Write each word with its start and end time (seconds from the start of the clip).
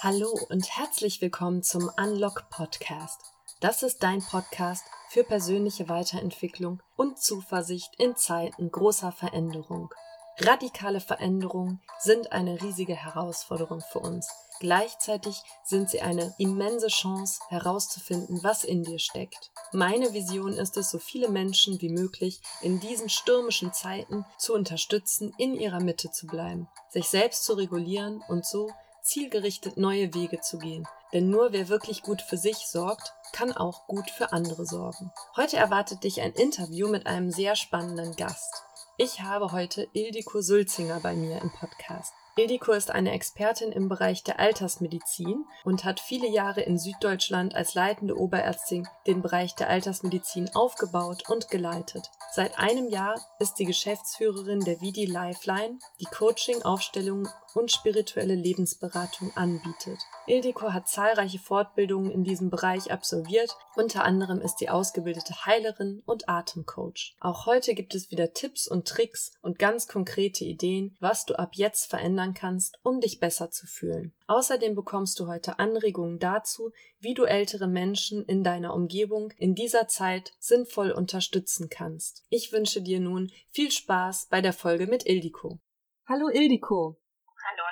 Hallo 0.00 0.38
und 0.48 0.78
herzlich 0.78 1.20
willkommen 1.20 1.64
zum 1.64 1.90
Unlock 2.00 2.48
Podcast. 2.50 3.20
Das 3.58 3.82
ist 3.82 4.00
dein 4.04 4.22
Podcast 4.22 4.84
für 5.08 5.24
persönliche 5.24 5.88
Weiterentwicklung 5.88 6.80
und 6.94 7.18
Zuversicht 7.18 7.90
in 7.98 8.14
Zeiten 8.14 8.70
großer 8.70 9.10
Veränderung. 9.10 9.92
Radikale 10.38 11.00
Veränderungen 11.00 11.82
sind 11.98 12.30
eine 12.30 12.62
riesige 12.62 12.94
Herausforderung 12.94 13.80
für 13.80 13.98
uns. 13.98 14.28
Gleichzeitig 14.60 15.42
sind 15.64 15.90
sie 15.90 16.00
eine 16.00 16.32
immense 16.38 16.86
Chance 16.86 17.40
herauszufinden, 17.48 18.38
was 18.44 18.62
in 18.62 18.84
dir 18.84 19.00
steckt. 19.00 19.50
Meine 19.72 20.12
Vision 20.12 20.52
ist 20.52 20.76
es, 20.76 20.90
so 20.90 21.00
viele 21.00 21.28
Menschen 21.28 21.80
wie 21.80 21.90
möglich 21.90 22.40
in 22.62 22.78
diesen 22.78 23.08
stürmischen 23.08 23.72
Zeiten 23.72 24.24
zu 24.38 24.54
unterstützen, 24.54 25.34
in 25.38 25.54
ihrer 25.54 25.80
Mitte 25.80 26.12
zu 26.12 26.28
bleiben, 26.28 26.68
sich 26.88 27.08
selbst 27.08 27.42
zu 27.42 27.54
regulieren 27.54 28.22
und 28.28 28.46
so 28.46 28.70
zielgerichtet 29.08 29.76
neue 29.76 30.14
Wege 30.14 30.40
zu 30.40 30.58
gehen. 30.58 30.86
Denn 31.12 31.30
nur 31.30 31.52
wer 31.52 31.68
wirklich 31.68 32.02
gut 32.02 32.20
für 32.20 32.36
sich 32.36 32.68
sorgt, 32.68 33.14
kann 33.32 33.52
auch 33.52 33.86
gut 33.86 34.10
für 34.10 34.32
andere 34.32 34.66
sorgen. 34.66 35.10
Heute 35.36 35.56
erwartet 35.56 36.04
dich 36.04 36.20
ein 36.20 36.32
Interview 36.32 36.88
mit 36.88 37.06
einem 37.06 37.30
sehr 37.30 37.56
spannenden 37.56 38.14
Gast. 38.16 38.62
Ich 38.98 39.20
habe 39.22 39.52
heute 39.52 39.88
Ildiko 39.92 40.40
Sulzinger 40.42 41.00
bei 41.00 41.14
mir 41.14 41.40
im 41.40 41.50
Podcast. 41.50 42.12
Ildiko 42.38 42.70
ist 42.72 42.92
eine 42.92 43.12
Expertin 43.12 43.72
im 43.72 43.88
Bereich 43.88 44.22
der 44.22 44.38
Altersmedizin 44.38 45.44
und 45.64 45.84
hat 45.84 45.98
viele 45.98 46.28
Jahre 46.28 46.60
in 46.60 46.78
Süddeutschland 46.78 47.54
als 47.54 47.74
leitende 47.74 48.16
Oberärztin 48.16 48.86
den 49.08 49.22
Bereich 49.22 49.56
der 49.56 49.68
Altersmedizin 49.68 50.54
aufgebaut 50.54 51.28
und 51.28 51.50
geleitet. 51.50 52.10
Seit 52.32 52.58
einem 52.58 52.88
Jahr 52.90 53.20
ist 53.40 53.56
sie 53.56 53.64
Geschäftsführerin 53.64 54.60
der 54.60 54.80
Vidi 54.80 55.06
Lifeline, 55.06 55.78
die 56.00 56.06
Coaching, 56.06 56.62
Aufstellungen 56.62 57.28
und 57.54 57.70
spirituelle 57.70 58.34
Lebensberatung 58.34 59.30
anbietet. 59.36 59.98
Ildiko 60.26 60.72
hat 60.72 60.88
zahlreiche 60.88 61.38
Fortbildungen 61.38 62.10
in 62.10 62.24
diesem 62.24 62.50
Bereich 62.50 62.92
absolviert, 62.92 63.56
unter 63.76 64.04
anderem 64.04 64.40
ist 64.40 64.58
sie 64.58 64.68
ausgebildete 64.68 65.46
Heilerin 65.46 66.02
und 66.06 66.28
Atemcoach. 66.28 67.16
Auch 67.20 67.46
heute 67.46 67.74
gibt 67.74 67.94
es 67.94 68.10
wieder 68.10 68.32
Tipps 68.32 68.68
und 68.68 68.86
Tricks 68.86 69.32
und 69.40 69.58
ganz 69.58 69.88
konkrete 69.88 70.44
Ideen, 70.44 70.96
was 71.00 71.24
du 71.24 71.38
ab 71.38 71.52
jetzt 71.54 71.86
verändern 71.86 72.34
kannst, 72.34 72.78
um 72.82 73.00
dich 73.00 73.20
besser 73.20 73.50
zu 73.50 73.66
fühlen. 73.66 74.12
Außerdem 74.26 74.74
bekommst 74.74 75.18
du 75.20 75.26
heute 75.26 75.58
Anregungen 75.58 76.18
dazu, 76.18 76.72
wie 77.00 77.14
du 77.14 77.24
ältere 77.24 77.66
Menschen 77.66 78.24
in 78.24 78.44
deiner 78.44 78.74
Umgebung 78.74 79.32
in 79.38 79.54
dieser 79.54 79.88
Zeit 79.88 80.32
sinnvoll 80.38 80.90
unterstützen 80.90 81.68
kannst. 81.70 82.24
Ich 82.28 82.52
wünsche 82.52 82.82
dir 82.82 83.00
nun 83.00 83.30
viel 83.50 83.70
Spaß 83.70 84.26
bei 84.30 84.40
der 84.40 84.52
Folge 84.52 84.86
mit 84.86 85.06
Ildiko. 85.06 85.58
Hallo 86.06 86.28
Ildiko. 86.28 86.98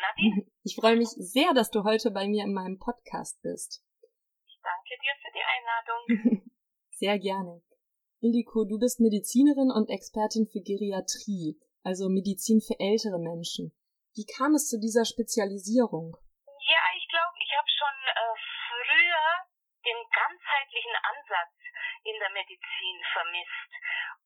Nadine. 0.00 0.46
Ich 0.66 0.74
freue 0.74 0.96
mich 0.96 1.10
sehr, 1.10 1.54
dass 1.54 1.70
du 1.70 1.84
heute 1.84 2.10
bei 2.10 2.26
mir 2.26 2.42
in 2.42 2.52
meinem 2.52 2.78
Podcast 2.78 3.40
bist. 3.42 3.84
Ich 4.46 4.58
danke 4.62 4.94
dir 5.00 5.14
für 5.22 5.32
die 5.32 5.46
Einladung. 5.46 6.50
sehr 6.90 7.18
gerne. 7.20 7.62
Ildiko, 8.20 8.64
du 8.64 8.78
bist 8.78 8.98
Medizinerin 8.98 9.70
und 9.70 9.88
Expertin 9.88 10.48
für 10.48 10.60
Geriatrie, 10.60 11.60
also 11.84 12.08
Medizin 12.08 12.60
für 12.60 12.74
ältere 12.80 13.20
Menschen. 13.20 13.72
Wie 14.16 14.24
kam 14.24 14.54
es 14.54 14.68
zu 14.68 14.80
dieser 14.80 15.04
Spezialisierung? 15.04 16.16
Ja, 16.66 16.82
ich 16.96 17.06
glaube, 17.06 17.36
ich 17.38 17.52
habe 17.54 17.68
schon 17.68 17.96
äh, 18.10 18.34
früher 18.66 19.46
den 19.86 20.10
ganzheitlichen 20.10 20.96
Ansatz 20.96 21.54
in 22.02 22.18
der 22.18 22.30
Medizin 22.30 23.04
vermisst. 23.12 23.72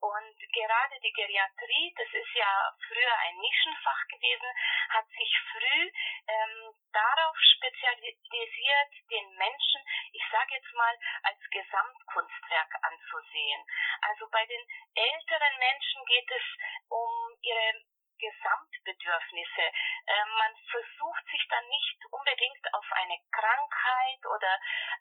Und 0.00 0.36
gerade 0.52 0.98
die 1.00 1.12
Geriatrie, 1.12 1.94
das 1.96 2.08
ist 2.12 2.34
ja 2.34 2.72
früher 2.88 3.14
ein 3.18 3.36
Nischenfach 3.36 4.06
gewesen, 4.08 4.48
hat 4.88 5.06
sich 5.08 5.32
früh 5.52 5.92
ähm, 6.28 6.72
darauf 6.92 7.36
spezialisiert, 7.56 8.92
den 9.10 9.36
Menschen, 9.36 9.82
ich 10.12 10.22
sage 10.32 10.54
jetzt 10.54 10.72
mal, 10.72 10.96
als 11.22 11.38
Gesamtkunstwerk 11.50 12.72
anzusehen. 12.80 13.62
Also 14.00 14.28
bei 14.30 14.46
den 14.46 14.64
älteren 14.94 15.58
Menschen 15.58 16.04
geht 16.06 16.30
es 16.30 16.44
um 16.88 17.36
ihre 17.42 17.84
Gesamtbedürfnisse. 18.20 19.64
Äh, 20.06 20.24
man 20.38 20.52
versucht 20.70 21.24
sich 21.26 21.44
dann 21.48 21.66
nicht 21.68 21.98
unbedingt 22.10 22.74
auf 22.74 22.86
eine 22.92 23.18
Krankheit 23.32 24.20
oder 24.26 24.52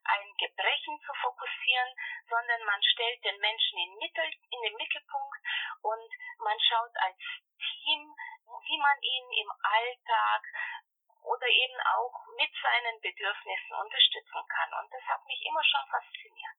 ein 0.03 0.27
Gebrechen 0.37 0.99
zu 1.05 1.13
fokussieren, 1.21 1.91
sondern 2.29 2.63
man 2.63 2.81
stellt 2.83 3.23
den 3.23 3.37
Menschen 3.39 3.77
in, 3.79 3.95
Mittel, 3.95 4.31
in 4.51 4.61
den 4.63 4.75
Mittelpunkt 4.75 5.39
und 5.83 6.11
man 6.39 6.57
schaut 6.59 6.95
als 7.03 7.19
Team, 7.59 8.15
wie 8.65 8.79
man 8.79 8.97
ihn 9.01 9.27
im 9.43 9.51
Alltag 9.61 10.43
oder 11.23 11.47
eben 11.47 11.79
auch 11.81 12.15
mit 12.37 12.51
seinen 12.61 12.99
Bedürfnissen 13.01 13.75
unterstützen 13.75 14.43
kann. 14.47 14.73
Und 14.81 14.93
das 14.93 15.03
hat 15.03 15.25
mich 15.25 15.41
immer 15.45 15.63
schon 15.63 15.85
fasziniert. 15.91 16.58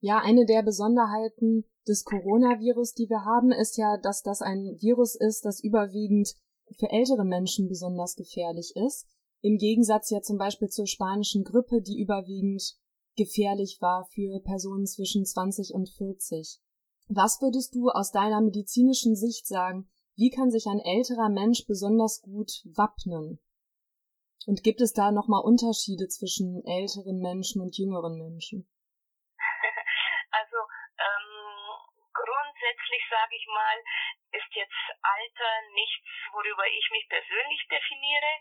Ja, 0.00 0.18
eine 0.18 0.46
der 0.46 0.62
Besonderheiten 0.62 1.64
des 1.86 2.04
Coronavirus, 2.04 2.94
die 2.94 3.08
wir 3.10 3.24
haben, 3.24 3.52
ist 3.52 3.76
ja, 3.76 3.98
dass 3.98 4.22
das 4.22 4.40
ein 4.40 4.76
Virus 4.80 5.14
ist, 5.14 5.44
das 5.44 5.62
überwiegend 5.62 6.34
für 6.78 6.90
ältere 6.90 7.24
Menschen 7.24 7.68
besonders 7.68 8.16
gefährlich 8.16 8.74
ist. 8.76 9.06
Im 9.42 9.58
Gegensatz 9.58 10.10
ja 10.10 10.22
zum 10.22 10.38
Beispiel 10.38 10.68
zur 10.68 10.86
spanischen 10.86 11.44
Grippe, 11.44 11.82
die 11.82 12.00
überwiegend 12.00 12.76
gefährlich 13.16 13.78
war 13.80 14.06
für 14.06 14.40
Personen 14.40 14.86
zwischen 14.86 15.26
20 15.26 15.74
und 15.74 15.90
40. 15.90 16.60
Was 17.08 17.42
würdest 17.42 17.74
du 17.74 17.88
aus 17.88 18.12
deiner 18.12 18.40
medizinischen 18.40 19.16
Sicht 19.16 19.46
sagen? 19.46 19.88
Wie 20.16 20.30
kann 20.30 20.50
sich 20.50 20.66
ein 20.66 20.80
älterer 20.80 21.28
Mensch 21.28 21.66
besonders 21.66 22.22
gut 22.22 22.62
wappnen? 22.64 23.38
Und 24.46 24.62
gibt 24.62 24.80
es 24.80 24.92
da 24.92 25.12
nochmal 25.12 25.42
Unterschiede 25.42 26.08
zwischen 26.08 26.64
älteren 26.64 27.18
Menschen 27.18 27.60
und 27.60 27.76
jüngeren 27.76 28.16
Menschen? 28.16 28.66
Sage 33.20 33.36
ich 33.36 33.46
mal, 33.46 33.76
ist 34.32 34.54
jetzt 34.54 34.84
Alter 35.02 35.52
nichts, 35.72 36.08
worüber 36.32 36.66
ich 36.66 36.90
mich 36.90 37.06
persönlich 37.08 37.68
definiere, 37.68 38.32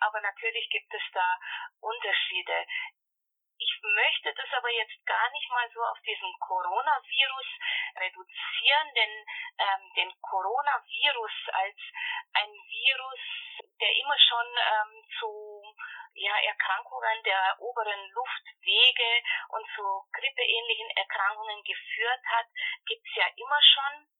aber 0.00 0.20
natürlich 0.20 0.68
gibt 0.70 0.92
es 0.92 1.02
da 1.12 1.38
Unterschiede. 1.80 2.66
Ich 3.58 3.80
möchte 3.82 4.34
das 4.34 4.52
aber 4.52 4.70
jetzt 4.70 4.98
gar 5.06 5.30
nicht 5.30 5.48
mal 5.50 5.70
so 5.72 5.80
auf 5.84 5.98
diesen 6.02 6.32
Coronavirus 6.40 7.46
reduzieren, 7.96 8.94
denn 8.94 9.24
ähm, 9.58 9.94
den 9.96 10.12
Coronavirus 10.20 11.36
als 11.52 11.78
ein 12.34 12.50
Virus, 12.50 13.20
der 13.80 13.92
immer 13.94 14.18
schon 14.18 14.46
ähm, 14.58 15.04
zu 15.18 15.74
ja, 16.16 16.36
Erkrankungen 16.36 17.22
der 17.24 17.56
oberen 17.60 18.10
Luftwege 18.10 19.22
und 19.48 19.66
zu 19.74 19.84
grippeähnlichen 20.12 20.90
Erkrankungen 20.96 21.62
geführt 21.62 22.24
hat, 22.26 22.46
gibt's 22.86 23.14
ja 23.14 23.26
immer 23.36 23.60
schon. 23.62 24.15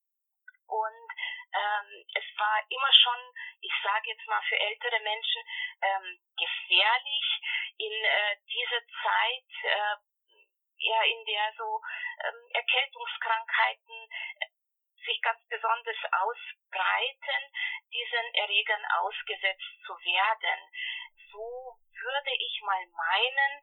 Und 0.66 1.08
ähm, 1.54 2.04
es 2.14 2.24
war 2.38 2.60
immer 2.68 2.92
schon, 2.92 3.34
ich 3.60 3.72
sage 3.82 4.10
jetzt 4.10 4.26
mal 4.26 4.42
für 4.48 4.58
ältere 4.58 5.00
Menschen, 5.00 5.42
ähm, 5.82 6.18
gefährlich 6.36 7.40
in 7.78 7.92
äh, 7.92 8.36
dieser 8.50 8.82
Zeit, 9.02 9.50
äh, 9.62 9.96
ja, 10.78 11.02
in 11.02 11.24
der 11.24 11.52
so 11.56 11.80
ähm, 12.24 12.50
Erkältungskrankheiten 12.52 14.08
sich 15.06 15.22
ganz 15.22 15.40
besonders 15.48 15.96
ausbreiten, 16.12 17.42
diesen 17.92 18.34
Erregern 18.34 18.84
ausgesetzt 19.00 19.82
zu 19.86 19.94
werden. 19.94 20.60
So 21.30 21.78
würde 22.02 22.34
ich 22.38 22.60
mal 22.62 22.86
meinen, 22.86 23.62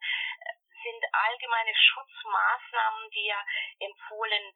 sind 0.83 1.03
allgemeine 1.11 1.73
Schutzmaßnahmen, 1.75 3.09
die 3.11 3.25
ja 3.25 3.43
empfohlen 3.79 4.53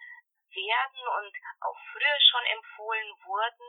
werden 0.57 1.01
und 1.21 1.33
auch 1.62 1.77
früher 1.94 2.18
schon 2.30 2.45
empfohlen 2.57 3.13
wurden, 3.25 3.68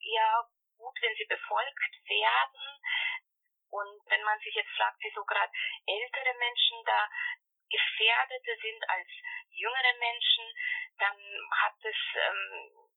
ja 0.00 0.48
gut, 0.78 0.96
wenn 1.02 1.14
sie 1.16 1.26
befolgt 1.28 1.92
werden. 2.08 2.80
Und 3.70 4.00
wenn 4.08 4.22
man 4.24 4.38
sich 4.40 4.54
jetzt 4.54 4.72
fragt, 4.76 4.96
wieso 5.00 5.22
gerade 5.24 5.52
ältere 5.86 6.34
Menschen 6.38 6.82
da 6.86 7.08
gefährdeter 7.68 8.56
sind 8.62 8.88
als 8.88 9.08
jüngere 9.50 9.94
Menschen, 9.98 10.44
dann 10.98 11.16
hat 11.52 11.76
es 11.84 12.00
ähm, 12.16 12.88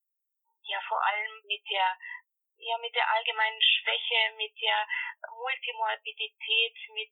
ja 0.63 0.79
vor 0.87 1.03
allem 1.03 1.41
mit 1.43 1.61
der 1.69 1.97
ja 2.61 2.77
mit 2.77 2.93
der 2.95 3.09
allgemeinen 3.09 3.61
Schwäche, 3.61 4.33
mit 4.37 4.53
der 4.61 4.87
Multimorbidität, 5.33 6.77
mit 6.93 7.11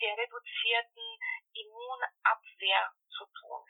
der 0.00 0.16
reduzierten 0.16 1.18
Immunabwehr 1.54 2.92
zu 3.08 3.24
tun. 3.40 3.66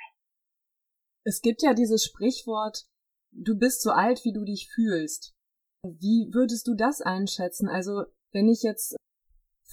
Es 1.24 1.42
gibt 1.42 1.62
ja 1.62 1.74
dieses 1.74 2.04
Sprichwort, 2.04 2.88
du 3.32 3.58
bist 3.58 3.82
so 3.82 3.90
alt, 3.90 4.24
wie 4.24 4.32
du 4.32 4.44
dich 4.44 4.70
fühlst. 4.72 5.36
Wie 5.84 6.32
würdest 6.32 6.66
du 6.66 6.74
das 6.74 7.00
einschätzen? 7.00 7.68
Also, 7.68 8.04
wenn 8.32 8.48
ich 8.48 8.62
jetzt 8.62 8.96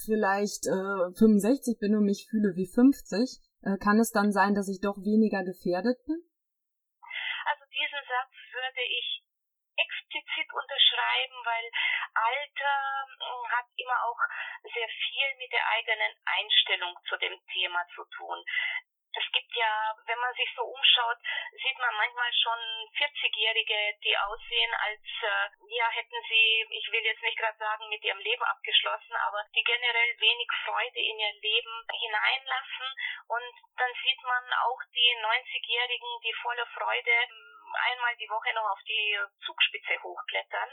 vielleicht 0.04 0.68
äh, 0.68 1.08
65 1.16 1.78
bin 1.80 1.96
und 1.96 2.04
mich 2.04 2.28
fühle 2.28 2.52
wie 2.54 2.68
50, 2.68 3.40
äh, 3.64 3.76
kann 3.80 3.98
es 3.98 4.12
dann 4.12 4.32
sein, 4.32 4.54
dass 4.54 4.68
ich 4.68 4.80
doch 4.80 4.96
weniger 5.00 5.42
gefährdet 5.42 5.96
bin? 6.04 6.20
Also 7.48 7.64
diesen 7.72 8.02
Satz 8.04 8.32
würde 8.52 8.84
ich 8.84 9.24
explizit 9.72 10.48
unterschreiben, 10.52 11.38
weil 11.48 11.66
Alter 12.12 12.76
hm, 13.08 13.44
hat 13.56 13.66
immer 13.76 13.98
auch 14.04 14.20
sehr 14.68 14.88
viel 14.88 15.28
mit 15.40 15.50
der 15.52 15.64
eigenen 15.64 16.12
Einstellung 16.28 16.92
zu 17.08 17.16
dem 17.16 17.36
Thema 17.52 17.80
zu 17.96 18.04
tun 18.16 18.38
es 19.12 19.32
gibt 19.32 19.54
ja, 19.56 19.94
wenn 20.06 20.18
man 20.18 20.34
sich 20.34 20.48
so 20.54 20.62
umschaut, 20.62 21.18
sieht 21.52 21.78
man 21.78 21.94
manchmal 21.96 22.32
schon 22.32 22.58
40-Jährige, 22.96 23.98
die 24.04 24.16
aussehen, 24.16 24.74
als 24.74 25.00
äh, 25.22 25.48
ja 25.76 25.88
hätten 25.88 26.20
sie, 26.28 26.66
ich 26.70 26.92
will 26.92 27.04
jetzt 27.04 27.22
nicht 27.22 27.38
gerade 27.38 27.58
sagen, 27.58 27.88
mit 27.88 28.02
ihrem 28.04 28.18
Leben 28.18 28.42
abgeschlossen, 28.42 29.16
aber 29.16 29.44
die 29.54 29.64
generell 29.64 30.20
wenig 30.20 30.48
Freude 30.64 30.98
in 30.98 31.18
ihr 31.18 31.32
Leben 31.40 31.86
hineinlassen. 31.92 32.88
Und 33.28 33.54
dann 33.76 33.92
sieht 34.02 34.22
man 34.22 34.52
auch 34.52 34.80
die 34.94 35.16
90-Jährigen, 35.22 36.20
die 36.24 36.34
voller 36.42 36.66
Freude 36.66 37.10
ähm, 37.10 37.74
einmal 37.92 38.16
die 38.16 38.28
Woche 38.28 38.52
noch 38.54 38.70
auf 38.70 38.82
die 38.86 39.18
Zugspitze 39.44 40.02
hochklettern. 40.02 40.70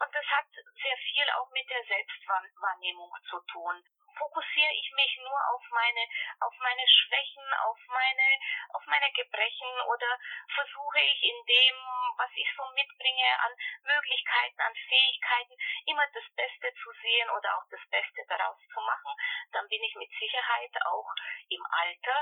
Und 0.00 0.14
das 0.14 0.24
hat 0.26 0.46
sehr 0.82 0.96
viel 1.10 1.28
auch 1.30 1.50
mit 1.50 1.68
der 1.68 1.84
Selbstwahrnehmung 1.84 3.12
zu 3.28 3.40
tun 3.52 3.84
fokussiere 4.18 4.74
ich 4.74 4.90
mich 4.92 5.12
nur 5.22 5.38
auf 5.54 5.62
meine, 5.70 6.02
auf 6.42 6.54
meine 6.58 6.86
Schwächen, 6.86 7.46
auf 7.64 7.78
meine, 7.88 8.26
auf 8.74 8.84
meine 8.86 9.10
Gebrechen 9.14 9.72
oder 9.86 10.10
versuche 10.52 11.00
ich 11.00 11.20
in 11.22 11.38
dem, 11.46 11.76
was 12.18 12.30
ich 12.34 12.50
so 12.58 12.66
mitbringe 12.74 13.30
an 13.46 13.52
Möglichkeiten, 13.86 14.60
an 14.60 14.74
Fähigkeiten, 14.74 15.54
immer 15.86 16.06
das 16.12 16.26
Beste 16.34 16.68
zu 16.82 16.90
sehen 17.00 17.28
oder 17.30 17.56
auch 17.56 17.66
das 17.70 17.84
Beste 17.88 18.20
daraus 18.28 18.58
zu 18.74 18.80
machen, 18.82 19.12
dann 19.52 19.68
bin 19.68 19.82
ich 19.82 19.94
mit 19.94 20.10
Sicherheit 20.18 20.74
auch 20.84 21.08
im 21.48 21.64
Alter 21.70 22.18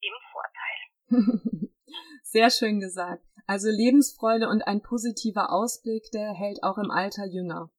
im 0.00 0.16
Vorteil. 0.30 0.80
Sehr 2.22 2.50
schön 2.50 2.80
gesagt. 2.80 3.22
Also 3.46 3.68
Lebensfreude 3.68 4.48
und 4.48 4.62
ein 4.62 4.82
positiver 4.82 5.52
Ausblick, 5.52 6.10
der 6.12 6.32
hält 6.32 6.62
auch 6.62 6.78
im 6.78 6.90
Alter 6.90 7.26
jünger. 7.26 7.70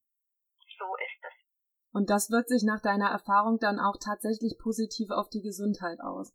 Und 1.96 2.12
das 2.12 2.28
wirkt 2.28 2.52
sich 2.52 2.60
nach 2.60 2.84
deiner 2.84 3.08
Erfahrung 3.08 3.56
dann 3.56 3.80
auch 3.80 3.96
tatsächlich 3.96 4.60
positiv 4.60 5.08
auf 5.08 5.32
die 5.32 5.40
Gesundheit 5.40 5.96
aus. 6.04 6.28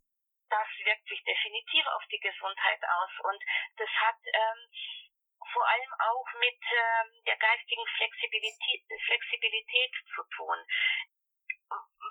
Das 0.49 0.69
wirkt 0.81 1.05
sich 1.05 1.21
definitiv 1.21 1.85
auf 1.93 2.01
die 2.09 2.17
Gesundheit 2.17 2.81
aus. 2.81 3.13
Und 3.29 3.41
das 3.77 3.91
hat 4.01 4.17
ähm, 4.25 4.59
vor 5.37 5.61
allem 5.69 5.93
auch 6.01 6.25
mit 6.41 6.57
ähm, 6.65 7.13
der 7.29 7.37
geistigen 7.37 7.85
Flexibilität, 7.93 8.81
Flexibilität 9.05 9.93
zu 10.09 10.25
tun. 10.33 10.57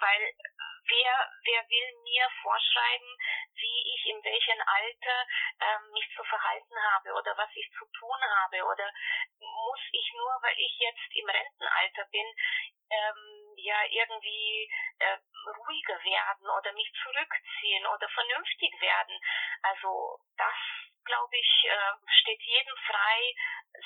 Weil 0.00 0.32
wer, 0.88 1.12
wer 1.44 1.62
will 1.68 2.02
mir 2.02 2.26
vorschreiben, 2.42 3.16
wie 3.54 3.94
ich 3.94 4.06
in 4.06 4.24
welchem 4.24 4.60
Alter 4.66 5.26
ähm, 5.60 5.90
mich 5.92 6.08
zu 6.16 6.24
verhalten 6.24 6.76
habe 6.94 7.12
oder 7.14 7.36
was 7.36 7.50
ich 7.54 7.70
zu 7.78 7.84
tun 7.98 8.20
habe 8.42 8.64
oder 8.64 8.90
muss 9.38 9.80
ich 9.92 10.12
nur, 10.14 10.32
weil 10.42 10.56
ich 10.58 10.78
jetzt 10.78 11.10
im 11.14 11.28
Rentenalter 11.28 12.04
bin, 12.10 12.26
ähm, 12.90 13.49
ja 13.64 13.78
irgendwie 13.90 14.70
äh, 14.98 15.18
ruhiger 15.46 15.98
werden 16.04 16.46
oder 16.48 16.72
mich 16.72 16.90
zurückziehen 17.02 17.86
oder 17.86 18.08
vernünftig 18.08 18.72
werden. 18.80 19.16
Also 19.62 20.20
das, 20.36 20.58
glaube 21.04 21.36
ich, 21.36 21.50
äh, 21.64 21.94
steht 22.22 22.42
jedem 22.42 22.76
frei, 22.86 23.20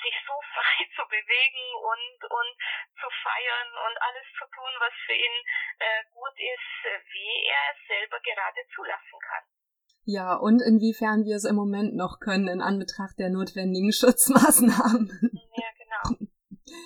sich 0.03 0.15
so 0.25 0.33
frei 0.53 0.79
zu 0.95 1.03
bewegen 1.07 1.65
und, 1.79 2.17
und 2.31 2.51
zu 2.99 3.07
feiern 3.23 3.69
und 3.69 3.95
alles 4.01 4.27
zu 4.37 4.45
tun, 4.51 4.73
was 4.79 4.93
für 5.05 5.15
ihn 5.15 5.37
äh, 5.79 6.03
gut 6.11 6.35
ist, 6.39 6.75
wie 7.13 7.47
er 7.47 7.63
es 7.73 7.79
selber 7.87 8.19
gerade 8.19 8.61
zulassen 8.73 9.19
kann. 9.21 9.45
Ja, 10.07 10.35
und 10.35 10.61
inwiefern 10.61 11.25
wir 11.25 11.35
es 11.35 11.45
im 11.45 11.55
Moment 11.55 11.95
noch 11.95 12.19
können 12.19 12.47
in 12.47 12.61
Anbetracht 12.61 13.17
der 13.17 13.29
notwendigen 13.29 13.91
Schutzmaßnahmen. 13.93 15.09
Ja, 15.55 15.69
genau. 15.77 16.29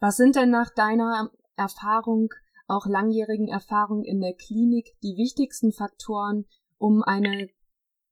Was 0.00 0.16
sind 0.16 0.36
denn 0.36 0.50
nach 0.50 0.70
deiner 0.70 1.30
Erfahrung, 1.56 2.28
auch 2.68 2.86
langjährigen 2.86 3.48
Erfahrung 3.48 4.04
in 4.04 4.20
der 4.20 4.34
Klinik 4.34 4.96
die 5.02 5.16
wichtigsten 5.16 5.72
Faktoren, 5.72 6.46
um 6.78 7.02
eine 7.02 7.48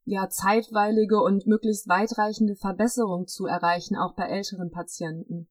ja 0.05 0.29
zeitweilige 0.29 1.21
und 1.21 1.47
möglichst 1.47 1.89
weitreichende 1.89 2.57
Verbesserung 2.57 3.27
zu 3.27 3.47
erreichen, 3.47 3.97
auch 3.97 4.15
bei 4.15 4.29
älteren 4.29 4.71
Patienten? 4.71 5.49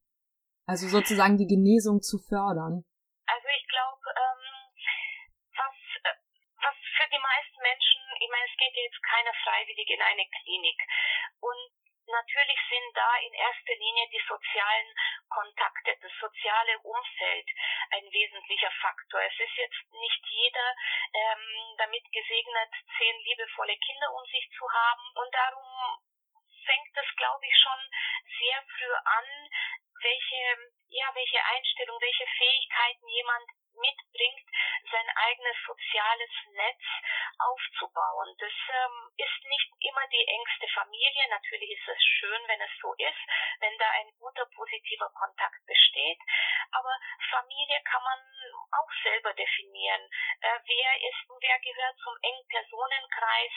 Also 0.65 0.87
sozusagen 0.87 1.37
die 1.37 1.47
Genesung 1.47 2.01
zu 2.01 2.17
fördern. 2.19 2.85
Also 3.27 3.47
ich 3.51 3.67
glaube, 3.67 4.07
ähm, 4.15 4.43
was, 5.57 5.75
was 6.61 6.77
für 6.95 7.09
die 7.11 7.19
meisten 7.19 7.59
Menschen, 7.59 7.99
ich 8.21 8.29
meine, 8.31 8.47
es 8.47 8.55
geht 8.55 8.75
jetzt 8.77 9.01
keiner 9.03 9.35
freiwillig 9.43 9.87
in 9.91 10.01
eine 10.01 10.25
Klinik. 10.39 10.79
Und 11.43 11.82
Natürlich 12.13 12.59
sind 12.69 12.95
da 12.95 13.17
in 13.25 13.33
erster 13.33 13.73
Linie 13.73 14.07
die 14.09 14.21
sozialen 14.27 14.93
Kontakte, 15.29 15.97
das 15.99 16.11
soziale 16.21 16.77
Umfeld 16.79 17.49
ein 17.89 18.05
wesentlicher 18.13 18.69
Faktor. 18.69 19.19
Es 19.21 19.39
ist 19.39 19.57
jetzt 19.57 19.81
nicht 19.89 20.21
jeder 20.29 20.75
ähm, 21.13 21.75
damit 21.77 22.05
gesegnet, 22.11 22.69
zehn 22.99 23.17
liebevolle 23.17 23.75
Kinder 23.77 24.13
um 24.13 24.23
sich 24.29 24.47
zu 24.55 24.69
haben 24.71 25.05
und 25.15 25.33
darum 25.33 25.65
fängt 26.65 26.95
das, 26.95 27.09
glaube 27.17 27.45
ich, 27.47 27.55
schon 27.57 27.81
sehr 28.37 28.61
früh 28.77 28.93
an, 28.93 29.49
welche, 30.03 30.71
ja, 30.89 31.09
welche 31.15 31.43
Einstellung, 31.43 31.97
welche 31.99 32.27
Fähigkeiten 32.37 33.07
jemand 33.07 33.49
mitbringt, 33.73 34.47
sein 34.91 35.09
eigenes 35.15 35.57
soziales 35.65 36.29
Netz 36.53 36.83
aufzubauen. 38.23 38.35
Das 38.39 38.51
ähm, 38.51 39.11
ist 39.17 39.43
nicht 39.45 39.69
immer 39.79 40.07
die 40.07 40.25
engste 40.27 40.67
Familie. 40.73 41.29
Natürlich 41.29 41.71
ist 41.71 41.87
es 41.87 42.03
schön, 42.19 42.41
wenn 42.47 42.61
es 42.61 42.71
so 42.81 42.93
ist, 42.93 43.23
wenn 43.59 43.77
da 43.77 43.89
ein 43.99 44.11
guter, 44.19 44.45
positiver 44.55 45.09
Kontakt 45.13 45.65
besteht. 45.65 46.19
Aber 46.71 46.95
Familie 47.29 47.79
kann 47.83 48.03
man 48.03 48.19
auch 48.71 48.91
selber 49.03 49.33
definieren. 49.33 50.01
Äh, 50.41 50.59
wer 50.65 51.09
ist, 51.09 51.23
wer 51.27 51.59
gehört 51.59 51.97
zum 51.99 52.15
engen 52.21 52.47
Personenkreis? 52.47 53.53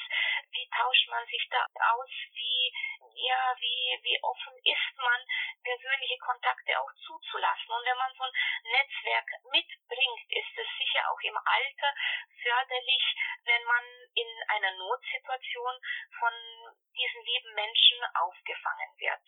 Wie 0.52 0.68
tauscht 0.76 1.08
man 1.08 1.26
sich 1.26 1.48
da 1.50 1.66
aus? 1.94 2.10
Wie, 2.34 2.72
ja, 3.16 3.56
wie, 3.58 3.98
wie 4.02 4.18
offen 4.22 4.56
ist 4.62 4.96
man, 4.96 5.20
persönliche 5.64 6.18
Kontakte 6.18 6.78
auch 6.80 6.92
zuzulassen? 7.06 7.72
Und 7.72 7.84
wenn 7.84 7.96
man 7.96 8.12
so 8.14 8.24
ein 8.24 8.32
Netzwerk 8.64 9.28
mitbringt, 9.50 10.30
ist 10.30 10.54
es 10.56 10.68
sicher 10.78 11.10
auch 11.10 11.20
im 11.20 11.36
Alter 11.36 11.94
förderlich, 12.42 13.04
wenn 13.44 13.64
man 13.64 13.84
in 14.14 14.28
einer 14.48 14.72
Notsituation 14.76 15.74
von 16.18 16.34
diesen 16.94 17.24
lieben 17.24 17.54
Menschen 17.54 17.98
aufgefangen 18.14 18.92
wird. 18.98 19.24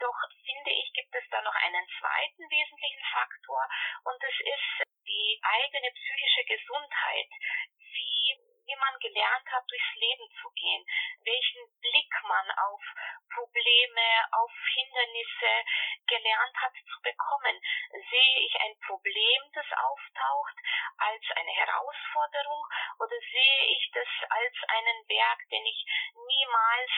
Doch 0.00 0.18
finde 0.44 0.70
ich, 0.70 0.92
gibt 0.92 1.14
es 1.14 1.24
da 1.30 1.42
noch 1.42 1.54
einen 1.54 1.86
zweiten 1.98 2.44
wesentlichen 2.50 3.04
Faktor 3.12 3.68
und 4.04 4.22
das 4.22 4.34
ist 4.40 4.88
die 5.06 5.40
eigene 5.42 5.90
psychische 5.92 6.44
Gesundheit. 6.44 7.28
Wie 7.76 8.49
wie 8.70 8.76
man 8.78 8.94
gelernt 9.00 9.46
hat, 9.50 9.64
durchs 9.68 9.94
Leben 9.96 10.30
zu 10.40 10.48
gehen, 10.54 10.86
welchen 11.24 11.62
Blick 11.80 12.14
man 12.22 12.46
auf 12.70 12.82
Probleme, 13.34 14.08
auf 14.30 14.52
Hindernisse 14.74 15.54
gelernt 16.06 16.56
hat 16.62 16.74
zu 16.74 17.02
bekommen. 17.02 17.58
Sehe 17.90 18.38
ich 18.46 18.54
ein 18.60 18.78
Problem, 18.86 19.42
das 19.54 19.66
auftaucht, 19.74 20.56
als 20.98 21.24
eine 21.34 21.50
Herausforderung 21.50 22.62
oder 23.00 23.18
sehe 23.18 23.64
ich 23.74 23.90
das 23.92 24.08
als 24.30 24.54
einen 24.68 25.06
Berg, 25.06 25.38
den 25.50 25.66
ich 25.66 25.84
niemals 26.14 26.90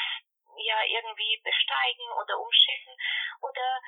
ja 0.61 0.85
irgendwie 0.85 1.41
besteigen 1.43 2.12
oder 2.21 2.38
umschiffen 2.38 2.97
oder 3.41 3.81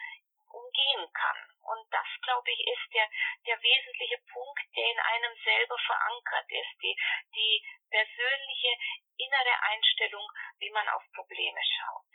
umgehen 0.85 1.09
kann. 1.13 1.41
Und 1.65 1.85
das, 1.91 2.09
glaube 2.23 2.51
ich, 2.53 2.61
ist 2.61 2.87
der, 2.93 3.09
der 3.49 3.57
wesentliche 3.57 4.21
Punkt, 4.29 4.65
der 4.77 4.85
in 4.85 5.01
einem 5.01 5.35
selber 5.41 5.79
verankert 5.81 6.49
ist, 6.53 6.75
die, 6.83 6.95
die 7.33 7.55
persönliche 7.89 8.73
innere 9.17 9.57
Einstellung, 9.73 10.27
wie 10.61 10.71
man 10.71 10.87
auf 10.93 11.03
Probleme 11.15 11.61
schaut. 11.65 12.13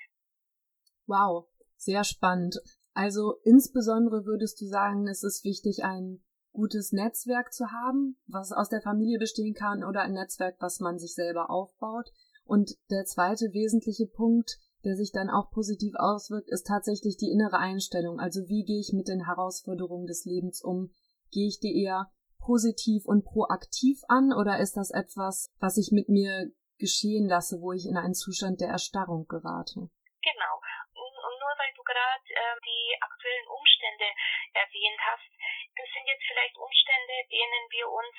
Wow, 1.08 1.50
sehr 1.78 2.04
spannend. 2.04 2.62
Also 2.94 3.42
insbesondere 3.44 4.26
würdest 4.26 4.62
du 4.62 4.66
sagen, 4.66 5.08
es 5.08 5.24
ist 5.24 5.44
wichtig, 5.44 5.84
ein 5.84 6.22
gutes 6.52 6.92
Netzwerk 6.92 7.54
zu 7.54 7.72
haben, 7.72 8.22
was 8.28 8.52
aus 8.52 8.70
der 8.70 8.82
Familie 8.82 9.18
bestehen 9.18 9.54
kann 9.54 9.84
oder 9.84 10.02
ein 10.02 10.14
Netzwerk, 10.14 10.58
was 10.60 10.80
man 10.80 11.00
sich 11.00 11.16
selber 11.16 11.50
aufbaut. 11.50 12.10
Und 12.46 12.74
der 12.90 13.06
zweite 13.06 13.54
wesentliche 13.54 14.08
Punkt, 14.08 14.58
der 14.86 14.96
sich 14.96 15.12
dann 15.12 15.30
auch 15.30 15.52
positiv 15.52 15.94
auswirkt, 15.98 16.50
ist 16.50 16.68
tatsächlich 16.68 17.18
die 17.18 17.32
innere 17.32 17.58
Einstellung. 17.58 18.20
Also 18.20 18.48
wie 18.48 18.64
gehe 18.64 18.80
ich 18.80 18.94
mit 18.94 19.08
den 19.08 19.26
Herausforderungen 19.26 20.08
des 20.08 20.26
Lebens 20.26 20.62
um? 20.64 20.92
Gehe 21.32 21.48
ich 21.48 21.60
die 21.60 21.84
eher 21.84 22.12
positiv 22.40 23.06
und 23.06 23.26
proaktiv 23.26 24.00
an 24.08 24.32
oder 24.34 24.60
ist 24.60 24.78
das 24.78 24.92
etwas, 24.92 25.52
was 25.60 25.78
ich 25.78 25.92
mit 25.92 26.08
mir 26.10 26.50
geschehen 26.80 27.28
lasse, 27.28 27.60
wo 27.60 27.74
ich 27.74 27.86
in 27.86 27.98
einen 27.98 28.16
Zustand 28.16 28.62
der 28.62 28.72
Erstarrung 28.72 29.28
gerate? 29.28 29.92
Genau. 30.24 30.56
Und 30.96 31.36
nur 31.44 31.54
weil 31.60 31.74
du 31.76 31.84
gerade 31.84 32.28
äh, 32.32 32.56
die 32.64 32.96
aktuellen 33.04 33.48
Umstände 33.52 34.08
erwähnt 34.56 35.00
hast, 35.04 35.30
das 35.76 35.88
sind 35.92 36.08
jetzt 36.08 36.26
vielleicht 36.28 36.56
Umstände, 36.56 37.16
denen 37.28 37.64
wir 37.72 37.88
uns 37.92 38.16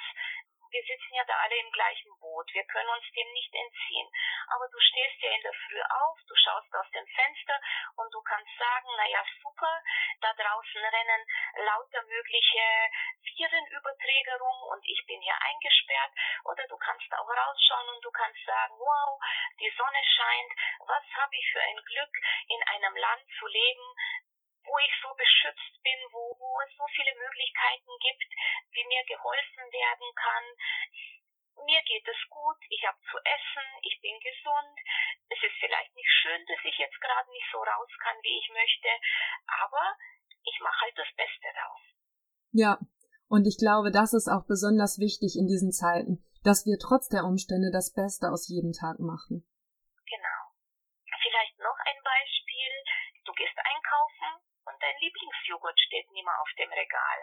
wir 0.70 0.82
sitzen 0.82 1.14
ja 1.14 1.24
da 1.24 1.34
alle 1.42 1.56
im 1.56 1.70
gleichen 1.72 2.10
Boot. 2.20 2.48
Wir 2.52 2.64
können 2.64 2.88
uns 2.90 3.04
dem 3.14 3.30
nicht 3.32 3.54
entziehen. 3.54 4.08
Aber 4.48 4.68
du 4.68 4.78
stehst 4.78 5.20
ja 5.22 5.30
in 5.30 5.42
der 5.42 5.52
Früh 5.52 5.82
auf, 5.82 6.18
du 6.26 6.34
schaust 6.36 6.74
aus 6.74 6.90
dem 6.94 7.06
Fenster 7.06 7.60
und 7.96 8.12
du 8.14 8.22
kannst 8.22 8.50
sagen, 8.58 8.88
naja, 8.96 9.24
super, 9.42 9.82
da 10.20 10.32
draußen 10.34 10.80
rennen 10.80 11.22
lauter 11.66 12.02
mögliche 12.02 12.66
Virenüberträger 13.22 14.38
rum 14.38 14.62
und 14.70 14.84
ich 14.86 15.04
bin 15.06 15.20
hier 15.20 15.36
eingesperrt. 15.40 16.12
Oder 16.44 16.66
du 16.68 16.76
kannst 16.78 17.12
auch 17.14 17.28
rausschauen 17.28 17.88
und 17.96 18.04
du 18.04 18.10
kannst 18.10 18.44
sagen, 18.44 18.74
wow, 18.78 19.18
die 19.58 19.72
Sonne 19.76 20.02
scheint, 20.04 20.52
was 20.86 21.04
habe 21.16 21.34
ich 21.34 21.50
für 21.52 21.62
ein 21.62 21.80
Glück, 21.84 22.14
in 22.48 22.62
einem 22.62 22.96
Land 22.96 23.24
zu 23.38 23.46
leben, 23.46 23.94
wo 24.64 24.74
ich 24.84 24.94
so 25.00 25.10
beschützt 25.16 25.74
bin, 25.82 26.00
wo, 26.12 26.36
wo 26.38 26.50
es 26.62 26.72
so 26.76 26.84
viele 26.94 27.14
Möglichkeiten 27.16 27.92
gibt, 28.00 28.30
wie 28.72 28.84
mir 28.84 29.04
geholfen 29.04 29.64
werden 29.72 30.08
kann. 30.14 30.46
Mir 31.64 31.82
geht 31.84 32.06
es 32.08 32.20
gut, 32.30 32.60
ich 32.68 32.82
habe 32.86 32.96
zu 33.10 33.18
essen, 33.20 33.66
ich 33.82 34.00
bin 34.00 34.16
gesund. 34.20 34.76
Es 35.28 35.40
ist 35.44 35.56
vielleicht 35.60 35.94
nicht 35.94 36.12
schön, 36.22 36.40
dass 36.46 36.60
ich 36.64 36.76
jetzt 36.78 37.00
gerade 37.00 37.30
nicht 37.30 37.48
so 37.52 37.58
raus 37.58 37.92
kann, 38.00 38.16
wie 38.22 38.38
ich 38.38 38.48
möchte, 38.48 38.90
aber 39.60 39.84
ich 40.44 40.56
mache 40.60 40.80
halt 40.88 40.96
das 40.96 41.12
Beste 41.16 41.48
raus. 41.52 41.84
Ja, 42.52 42.78
und 43.28 43.46
ich 43.46 43.58
glaube, 43.58 43.90
das 43.92 44.12
ist 44.12 44.28
auch 44.28 44.46
besonders 44.46 44.98
wichtig 44.98 45.36
in 45.36 45.46
diesen 45.46 45.70
Zeiten, 45.70 46.24
dass 46.42 46.64
wir 46.64 46.80
trotz 46.80 47.08
der 47.08 47.24
Umstände 47.24 47.70
das 47.70 47.92
Beste 47.92 48.32
aus 48.32 48.48
jedem 48.48 48.72
Tag 48.72 48.98
machen. 48.98 49.44
Genau. 50.08 50.40
Vielleicht 51.04 51.58
noch 51.60 51.78
ein 51.84 52.00
Beispiel. 52.02 52.72
Du 53.24 53.32
gehst 53.36 53.54
einkaufen 53.54 54.39
dein 54.80 54.96
Lieblingsjoghurt 54.98 55.78
steht 55.78 56.10
nicht 56.10 56.24
mehr 56.24 56.40
auf 56.40 56.50
dem 56.58 56.72
Regal. 56.72 57.18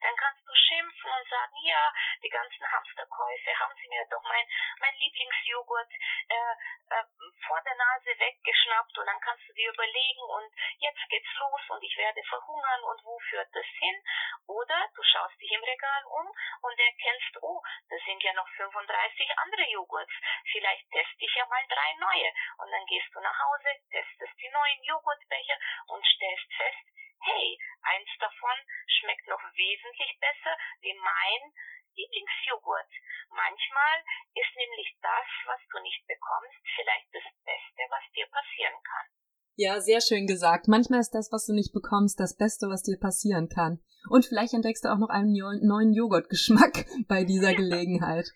Dann 0.00 0.16
kannst 0.16 0.46
du 0.46 0.54
schimpfen 0.54 1.10
und 1.10 1.28
sagen, 1.28 1.56
ja, 1.62 1.92
die 2.22 2.28
ganzen 2.28 2.64
Hamsterkäufe 2.70 3.58
haben 3.58 3.74
sie 3.80 3.88
mir 3.88 4.06
doch 4.10 4.22
mein, 4.22 4.46
mein 4.78 4.94
Lieblingsjoghurt 4.94 5.90
äh, 6.28 6.52
äh, 6.90 7.04
vor 7.46 7.60
der 7.62 7.74
Nase 7.74 8.18
weggeschnappt 8.18 8.98
und 8.98 9.06
dann 9.06 9.20
kannst 9.20 9.48
du 9.48 9.52
dir 9.52 9.72
überlegen 9.72 10.22
und 10.22 10.52
jetzt 10.78 11.08
geht's 11.08 11.34
los 11.38 11.60
und 11.70 11.82
ich 11.82 11.96
werde 11.96 12.22
verhungern 12.24 12.82
und 12.84 13.04
wo 13.04 13.18
führt 13.30 13.48
das 13.54 13.66
hin? 13.78 14.02
Oder 14.46 14.88
du 14.94 15.02
schaust 15.02 15.40
dich 15.40 15.50
im 15.52 15.64
Regal 15.64 16.04
um 16.04 16.26
und 16.62 16.78
erkennst, 16.78 17.42
oh, 17.42 17.62
da 17.88 17.96
sind 18.04 18.22
ja 18.22 18.32
noch 18.34 18.48
35 18.56 19.38
andere 19.38 19.64
Joghurts. 19.70 20.12
Vielleicht 20.50 20.90
teste 20.90 21.24
ich 21.24 21.34
ja 21.34 21.46
mal 21.46 21.64
drei 21.68 21.92
neue 21.98 22.32
und 22.58 22.70
dann 22.70 22.86
gehst 22.86 23.14
du 23.14 23.20
nach 23.20 23.38
Hause, 23.38 23.70
testest 23.90 24.40
die 24.40 24.50
neuen 24.50 24.82
Joghurtbecher 24.84 25.56
und 25.88 26.04
stellst 26.06 26.54
fest, 26.54 26.99
hey, 27.22 27.58
eins 27.82 28.10
davon 28.18 28.56
schmeckt 28.86 29.26
noch 29.28 29.42
wesentlich 29.54 30.12
besser 30.20 30.54
wie 30.80 30.94
mein 30.94 31.40
Lieblingsjoghurt. 31.96 32.90
Manchmal 33.30 33.96
ist 34.34 34.52
nämlich 34.56 34.90
das, 35.02 35.28
was 35.46 35.60
du 35.70 35.78
nicht 35.82 36.02
bekommst, 36.06 36.60
vielleicht 36.76 37.08
das 37.12 37.26
Beste, 37.44 37.82
was 37.90 38.04
dir 38.14 38.26
passieren 38.26 38.78
kann. 38.82 39.06
Ja, 39.56 39.80
sehr 39.80 40.00
schön 40.00 40.26
gesagt. 40.26 40.68
Manchmal 40.68 41.00
ist 41.00 41.12
das, 41.12 41.30
was 41.32 41.46
du 41.46 41.52
nicht 41.52 41.72
bekommst, 41.72 42.18
das 42.18 42.36
Beste, 42.36 42.68
was 42.68 42.82
dir 42.82 42.98
passieren 42.98 43.48
kann. 43.48 43.82
Und 44.08 44.24
vielleicht 44.24 44.54
entdeckst 44.54 44.84
du 44.84 44.88
auch 44.88 44.98
noch 44.98 45.10
einen 45.10 45.34
neuen 45.34 45.92
Joghurtgeschmack 45.92 46.86
bei 47.08 47.24
dieser 47.24 47.54
Gelegenheit. 47.54 48.26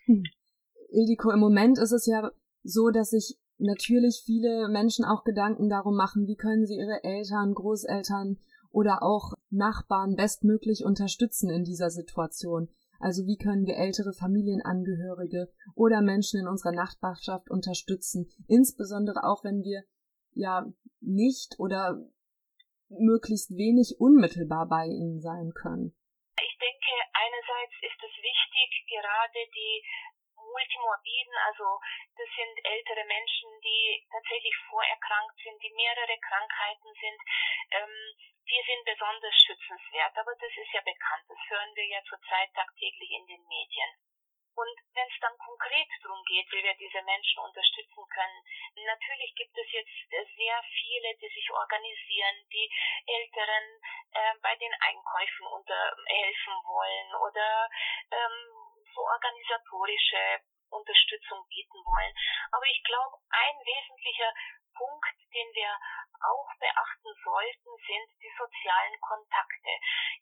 Ildiko, 0.91 1.31
im 1.31 1.39
Moment 1.39 1.79
ist 1.79 1.91
es 1.91 2.05
ja 2.05 2.29
so, 2.63 2.91
dass 2.91 3.09
sich 3.09 3.39
natürlich 3.57 4.21
viele 4.25 4.67
Menschen 4.69 5.05
auch 5.05 5.23
Gedanken 5.23 5.69
darum 5.69 5.95
machen, 5.95 6.27
wie 6.27 6.35
können 6.35 6.65
sie 6.65 6.75
ihre 6.75 7.03
Eltern, 7.03 7.53
Großeltern 7.53 8.37
oder 8.75 9.03
auch 9.03 9.31
Nachbarn 9.49 10.15
bestmöglich 10.15 10.83
unterstützen 10.83 11.49
in 11.49 11.63
dieser 11.63 11.89
Situation. 11.89 12.67
Also 12.99 13.25
wie 13.25 13.37
können 13.37 13.65
wir 13.65 13.77
ältere 13.77 14.11
Familienangehörige 14.11 15.47
oder 15.75 16.01
Menschen 16.01 16.41
in 16.41 16.47
unserer 16.47 16.73
Nachbarschaft 16.73 17.49
unterstützen, 17.49 18.27
insbesondere 18.47 19.23
auch 19.23 19.45
wenn 19.45 19.63
wir 19.63 19.83
ja 20.33 20.67
nicht 20.99 21.55
oder 21.57 22.03
möglichst 22.89 23.55
wenig 23.55 23.95
unmittelbar 23.97 24.67
bei 24.67 24.85
ihnen 24.85 25.21
sein 25.21 25.53
können. 25.55 25.95
Ich 26.35 26.55
denke, 26.59 26.91
einerseits 27.15 27.75
ist 27.79 28.01
es 28.03 28.15
wichtig, 28.19 28.67
gerade 28.91 29.39
die 29.55 29.75
Multimorbiden, 30.55 31.35
also 31.51 31.79
das 32.15 32.29
sind 32.31 32.55
ältere 32.63 33.03
Menschen, 33.03 33.49
die 33.59 34.07
tatsächlich 34.09 34.55
vorerkrankt 34.69 35.35
sind, 35.43 35.61
die 35.61 35.73
mehrere 35.75 36.17
Krankheiten 36.19 36.91
sind, 36.95 37.19
ähm, 37.71 38.15
die 38.47 38.63
sind 38.63 38.85
besonders 38.85 39.35
schützenswert. 39.43 40.15
Aber 40.15 40.31
das 40.39 40.53
ist 40.55 40.71
ja 40.71 40.79
bekannt, 40.79 41.27
das 41.27 41.41
hören 41.49 41.75
wir 41.75 41.87
ja 41.87 42.01
zurzeit 42.07 42.53
tagtäglich 42.55 43.11
in 43.11 43.27
den 43.27 43.43
Medien. 43.47 43.91
Und 44.55 44.79
wenn 44.95 45.07
es 45.07 45.19
dann 45.19 45.37
konkret 45.37 45.87
darum 46.01 46.23
geht, 46.23 46.47
wie 46.53 46.63
wir 46.63 46.73
diese 46.75 47.01
Menschen 47.03 47.43
unterstützen 47.43 48.07
können, 48.07 48.39
natürlich 48.87 49.35
gibt 49.35 49.51
es 49.57 49.67
jetzt 49.69 49.91
sehr 50.07 50.63
viele, 50.63 51.11
die 51.19 51.27
sich 51.27 51.51
organisieren, 51.51 52.47
die 52.47 52.71
Älteren 53.05 53.65
äh, 54.15 54.33
bei 54.41 54.55
den 54.55 54.71
Einkäufen 54.79 55.45
unter 55.47 55.91
helfen 56.07 56.55
wollen 56.63 57.15
oder 57.27 57.69
ähm, 58.11 58.64
so 58.93 59.01
organisatorische 59.01 60.41
Unterstützung 60.69 61.45
bieten 61.47 61.79
wollen. 61.85 62.13
Aber 62.51 62.65
ich 62.65 62.81
glaube, 62.83 63.17
ein 63.29 63.57
wesentlicher 63.63 64.33
Punkt, 64.75 65.15
den 65.33 65.47
wir 65.55 65.71
auch 66.19 66.51
beachten 66.59 67.11
sollten, 67.23 67.71
sind 67.87 68.07
die 68.19 68.33
sozialen 68.35 68.99
Kontakte. 68.99 69.71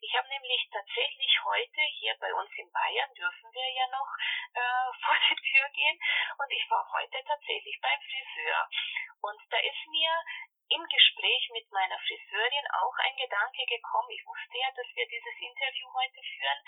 Ich 0.00 0.14
habe 0.14 0.28
nämlich 0.28 0.68
tatsächlich 0.70 1.32
heute 1.44 1.80
hier 1.98 2.14
bei 2.20 2.32
uns 2.34 2.50
in 2.56 2.70
Bayern 2.70 3.14
dürfen 3.14 3.50
wir 3.52 3.68
ja 3.72 3.86
noch 3.88 4.10
äh, 4.54 4.86
vor 5.02 5.18
die 5.30 5.40
Tür 5.42 5.68
gehen 5.70 5.98
und 6.38 6.50
ich 6.50 6.70
war 6.70 6.86
heute 6.92 7.18
tatsächlich 7.26 7.78
beim 7.80 8.00
Friseur 8.00 8.68
und 9.22 9.40
da 9.50 9.58
ist 9.58 9.86
mir 9.88 10.12
im 10.74 10.84
Gespräch 10.90 11.48
mit 11.52 11.70
meiner 11.70 11.98
Friseurin 12.02 12.66
auch 12.82 12.96
ein 13.06 13.16
Gedanke 13.16 13.64
gekommen. 13.66 14.10
Ich 14.10 14.26
wusste 14.26 14.58
ja, 14.58 14.70
dass 14.74 14.90
wir 14.94 15.06
dieses 15.06 15.36
Interview 15.38 15.86
heute 15.94 16.20
führen. 16.20 16.60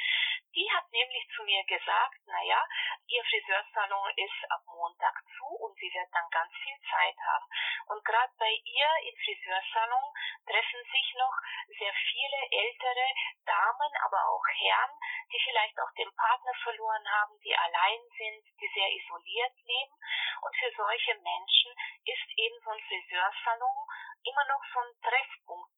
Die 0.54 0.70
hat 0.70 0.86
nämlich 0.92 1.26
zu 1.34 1.42
mir 1.42 1.64
gesagt, 1.64 2.22
naja, 2.26 2.62
ihr 3.08 3.24
Friseursalon 3.24 4.10
ist 4.16 4.40
ab 4.50 4.62
Montag 4.66 5.14
zu 5.36 5.46
und 5.46 5.74
sie 5.78 5.90
wird 5.92 6.08
dann 6.12 6.30
ganz 6.30 6.52
viel 6.62 6.78
Zeit 6.88 7.18
haben. 7.18 7.46
Und 7.88 8.04
gerade 8.04 8.32
bei 8.38 8.50
ihr 8.50 8.90
im 9.10 9.16
Friseursalon 9.18 10.14
treffen 10.46 10.82
sich 10.92 11.08
noch 11.18 11.36
sehr 11.78 11.92
viele 11.92 12.40
ältere 12.50 13.06
Damen, 13.44 13.92
aber 14.06 14.22
auch 14.30 14.46
Herren, 14.54 14.94
die 15.32 15.40
vielleicht 15.42 15.78
auch 15.82 15.92
den 15.98 16.14
Partner 16.14 16.54
verloren 16.62 17.06
haben, 17.10 17.34
die 17.42 17.54
allein 17.54 18.00
sind, 18.16 18.42
die 18.60 18.70
sehr 18.72 18.90
isoliert 18.94 19.56
leben. 19.66 19.94
Und 20.40 20.56
für 20.56 20.70
solche 20.76 21.14
Menschen 21.20 21.74
ist 22.04 22.28
eben 22.38 22.58
so 22.62 22.70
ein 22.70 22.82
Friseursalon 22.86 23.86
immer 24.24 24.44
noch 24.46 24.62
so 24.72 24.80
ein 24.80 24.92
Treffpunkt, 25.02 25.70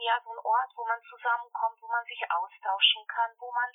ja, 0.00 0.20
so 0.24 0.30
ein 0.30 0.38
Ort, 0.38 0.70
wo 0.76 0.86
man 0.86 1.00
zusammenkommt, 1.02 1.80
wo 1.82 1.88
man 1.88 2.04
sich 2.04 2.20
austauschen 2.30 3.06
kann, 3.06 3.30
wo 3.38 3.52
man 3.52 3.70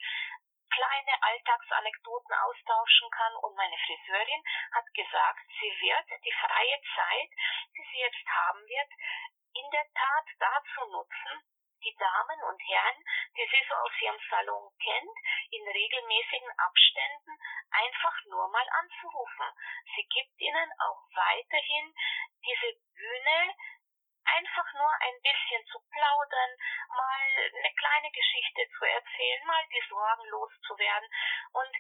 kleine 0.72 1.14
Alltagsanekdoten 1.22 2.34
austauschen 2.34 3.10
kann. 3.12 3.36
Und 3.36 3.56
meine 3.56 3.78
Friseurin 3.78 4.44
hat 4.74 4.88
gesagt, 4.94 5.46
sie 5.60 5.74
wird 5.82 6.08
die 6.24 6.32
freie 6.32 6.80
Zeit, 6.96 7.30
die 7.76 7.86
sie 7.92 8.00
jetzt 8.00 8.26
haben 8.26 8.64
wird, 8.66 8.92
in 9.54 9.70
der 9.72 9.86
Tat 9.94 10.28
dazu 10.40 10.82
nutzen, 10.90 11.44
die 11.84 11.96
Damen 11.98 12.40
und 12.44 12.62
Herren, 12.62 13.04
die 13.36 13.48
sie 13.52 13.64
so 13.68 13.76
aus 13.76 13.92
ihrem 14.02 14.20
Salon 14.30 14.72
kennt, 14.80 15.18
in 15.50 15.68
regelmäßigen 15.68 16.52
Abständen 16.58 17.38
einfach 17.72 18.16
nur 18.26 18.48
mal 18.50 18.68
anzurufen. 18.70 19.50
Sie 19.96 20.08
gibt 20.08 20.40
ihnen 20.40 20.72
auch 20.80 21.02
weiterhin 21.16 21.94
diese 22.46 22.80
Bühne, 22.96 23.56
einfach 24.38 24.74
nur 24.74 24.92
ein 25.02 25.22
bisschen 25.22 25.66
zu 25.68 25.80
plaudern, 25.92 26.52
mal 26.90 27.52
eine 27.58 27.74
kleine 27.76 28.12
Geschichte 28.12 28.68
zu 28.78 28.86
erzählen, 28.86 29.46
mal 29.46 29.66
die 29.68 29.84
Sorgen 29.90 30.26
loszuwerden. 30.30 31.10
Und 31.54 31.76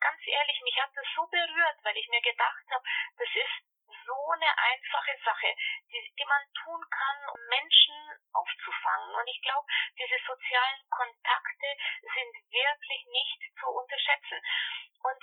ganz 0.00 0.20
ehrlich, 0.26 0.60
mich 0.62 0.76
hat 0.80 0.90
das 0.94 1.06
so 1.14 1.26
berührt, 1.26 1.78
weil 1.82 1.96
ich 1.96 2.08
mir 2.08 2.22
gedacht 2.22 2.66
habe, 2.70 2.84
das 3.18 3.28
ist 3.34 3.72
so 4.06 4.30
eine 4.32 4.58
einfache 4.58 5.16
Sache, 5.24 5.54
die, 5.90 6.14
die 6.18 6.24
man 6.24 6.42
tun 6.64 6.82
kann, 6.90 7.18
um 7.28 7.40
Menschen 7.48 7.94
aufzufangen. 8.32 9.14
Und 9.14 9.28
ich 9.28 9.40
glaube, 9.42 9.66
diese 9.98 10.18
sozialen 10.26 10.80
Kontakte 10.90 11.68
sind 12.00 12.34
wirklich 12.50 13.06
nicht 13.06 13.40
zu 13.60 13.66
unterschätzen. 13.68 14.40
Und 15.02 15.22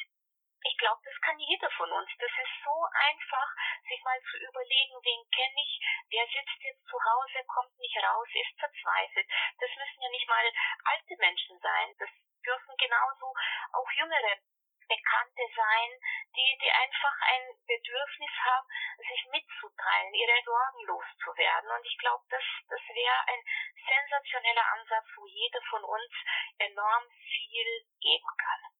ich 0.63 0.77
glaube, 0.77 1.01
das 1.03 1.15
kann 1.21 1.39
jeder 1.39 1.69
von 1.71 1.91
uns. 1.91 2.09
Das 2.19 2.31
ist 2.31 2.55
so 2.63 2.75
einfach, 2.91 3.49
sich 3.87 4.01
mal 4.03 4.19
zu 4.29 4.37
überlegen, 4.37 4.95
wen 5.03 5.23
kenne 5.31 5.61
ich, 5.61 5.79
wer 6.09 6.25
sitzt 6.27 6.59
jetzt 6.63 6.85
zu 6.85 6.97
Hause, 6.99 7.43
kommt 7.47 7.77
nicht 7.79 7.97
raus, 7.97 8.27
ist 8.33 8.59
verzweifelt. 8.59 9.27
Das 9.59 9.69
müssen 9.75 10.01
ja 10.01 10.09
nicht 10.09 10.27
mal 10.27 10.45
alte 10.85 11.15
Menschen 11.17 11.59
sein. 11.59 11.95
Das 11.99 12.09
dürfen 12.43 12.75
genauso 12.77 13.33
auch 13.73 13.91
jüngere 13.95 14.35
Bekannte 14.89 15.45
sein, 15.55 15.89
die, 16.35 16.57
die 16.57 16.71
einfach 16.71 17.15
ein 17.21 17.45
Bedürfnis 17.67 18.35
haben, 18.41 18.67
sich 18.97 19.25
mitzuteilen, 19.29 20.13
ihre 20.15 20.41
Sorgen 20.43 20.81
loszuwerden. 20.87 21.69
Und 21.69 21.85
ich 21.85 21.97
glaube, 21.99 22.25
das, 22.29 22.43
das 22.67 22.81
wäre 22.89 23.27
ein 23.27 23.43
sensationeller 23.85 24.65
Ansatz, 24.73 25.05
wo 25.15 25.27
jeder 25.27 25.61
von 25.69 25.83
uns 25.83 26.13
enorm 26.57 27.05
viel 27.21 27.85
geben 28.01 28.33
kann. 28.37 28.78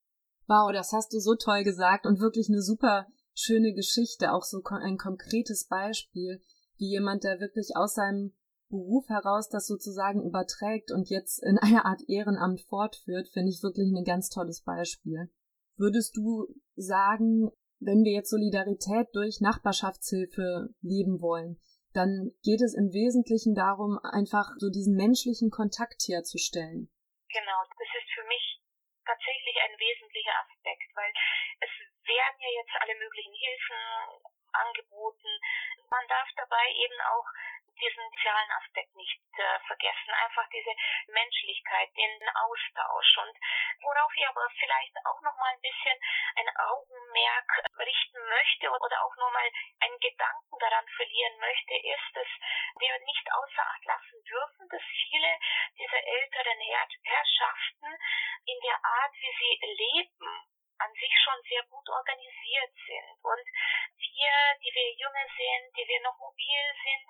Wow, 0.50 0.72
das 0.74 0.94
hast 0.94 1.14
du 1.14 1.20
so 1.20 1.36
toll 1.36 1.64
gesagt 1.64 2.08
und 2.08 2.20
wirklich 2.20 2.50
eine 2.50 2.64
super 2.64 3.06
schöne 3.36 3.72
Geschichte, 3.76 4.34
auch 4.34 4.42
so 4.42 4.64
ein 4.64 4.98
konkretes 4.98 5.68
Beispiel, 5.68 6.42
wie 6.78 6.90
jemand, 6.90 7.24
der 7.24 7.40
wirklich 7.40 7.76
aus 7.76 7.94
seinem 7.94 8.34
Beruf 8.68 9.08
heraus 9.10 9.50
das 9.50 9.68
sozusagen 9.68 10.24
überträgt 10.24 10.92
und 10.92 11.12
jetzt 11.12 11.44
in 11.44 11.58
einer 11.62 11.86
Art 11.86 12.02
Ehrenamt 12.08 12.62
fortführt, 12.62 13.30
finde 13.30 13.50
ich 13.50 13.62
wirklich 13.62 13.94
ein 13.96 14.04
ganz 14.04 14.30
tolles 14.30 14.64
Beispiel. 14.64 15.30
Würdest 15.78 16.18
du 16.18 16.48
sagen, 16.76 17.52
wenn 17.80 18.04
wir 18.04 18.14
jetzt 18.14 18.32
Solidarität 18.32 19.08
durch 19.14 19.42
Nachbarschaftshilfe 19.42 20.70
leben 20.82 21.22
wollen, 21.22 21.60
dann 21.94 22.32
geht 22.42 22.62
es 22.62 22.74
im 22.74 22.92
Wesentlichen 22.92 23.54
darum, 23.54 24.00
einfach 24.02 24.50
so 24.58 24.70
diesen 24.72 24.96
menschlichen 24.96 25.52
Kontakt 25.52 26.02
herzustellen. 26.08 26.90
Genau, 27.30 27.60
das 27.70 27.90
ist 28.02 28.19
tatsächlich 29.10 29.58
ein 29.62 29.74
wesentlicher 29.80 30.36
Aspekt, 30.38 30.90
weil 30.94 31.12
es 31.66 31.72
werden 32.06 32.38
ja 32.40 32.52
jetzt 32.62 32.76
alle 32.78 32.96
möglichen 32.96 33.34
Hilfen 33.34 33.82
angeboten. 34.54 35.30
Man 35.90 36.08
darf 36.08 36.28
dabei 36.36 36.66
eben 36.76 37.02
auch 37.02 37.26
diesen 37.80 38.04
sozialen 38.12 38.52
Aspekt 38.52 38.94
nicht 38.96 39.20
äh, 39.38 39.60
vergessen, 39.68 40.12
einfach 40.12 40.48
diese 40.52 40.72
Menschlichkeit, 41.08 41.90
den 41.96 42.30
Austausch 42.36 43.18
und 43.24 43.36
worauf 43.82 44.12
ich 44.16 44.28
aber 44.28 44.48
vielleicht 44.60 44.94
auch 45.06 45.22
noch 45.22 45.36
mal 45.38 45.54
ein 45.54 45.62
bisschen 45.62 45.98
ein 46.36 46.50
Augenmerk 46.58 47.50
richten 47.80 48.20
möchte 48.20 48.70
oder 48.70 49.06
auch 49.06 49.16
nur 49.16 49.32
mal 49.32 49.50
einen 49.80 50.00
Gedanken 50.00 50.60
daran 50.60 50.88
verlieren 50.96 51.40
möchte, 51.40 51.74
ist, 51.76 52.10
dass 52.14 52.28
wir 52.80 53.00
nicht 53.00 53.28
außer 53.32 53.64
Acht 53.64 53.86
lassen 53.86 54.24
dürfen, 54.24 54.70
dass 54.70 54.84
viele 54.84 55.32
dieser 55.78 56.04
älteren 56.04 56.60
Herrschaften 56.60 57.90
in 58.46 58.60
der 58.62 58.80
Art, 58.84 59.14
wie 59.14 59.34
sie 59.40 59.60
leben, 59.66 60.59
an 60.80 60.92
sich 60.94 61.14
schon 61.24 61.42
sehr 61.48 61.64
gut 61.64 61.88
organisiert 61.90 62.74
sind. 62.88 63.10
Und 63.24 63.46
wir, 64.00 64.34
die 64.64 64.74
wir 64.74 64.94
jünger 64.96 65.28
sind, 65.36 65.78
die 65.78 65.88
wir 65.88 66.02
noch 66.02 66.18
mobil 66.20 66.64
sind, 66.84 67.08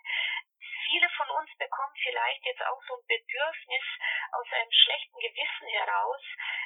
viele 0.89 1.09
von 1.09 1.29
uns 1.29 1.49
bekommen 1.57 1.95
vielleicht 2.01 2.45
jetzt 2.45 2.61
auch 2.65 2.81
so 2.87 2.97
ein 2.97 3.05
Bedürfnis 3.05 3.85
aus 4.31 4.47
einem 4.51 4.71
schlechten 4.71 5.19
Gewissen 5.19 5.67
heraus, 5.69 6.23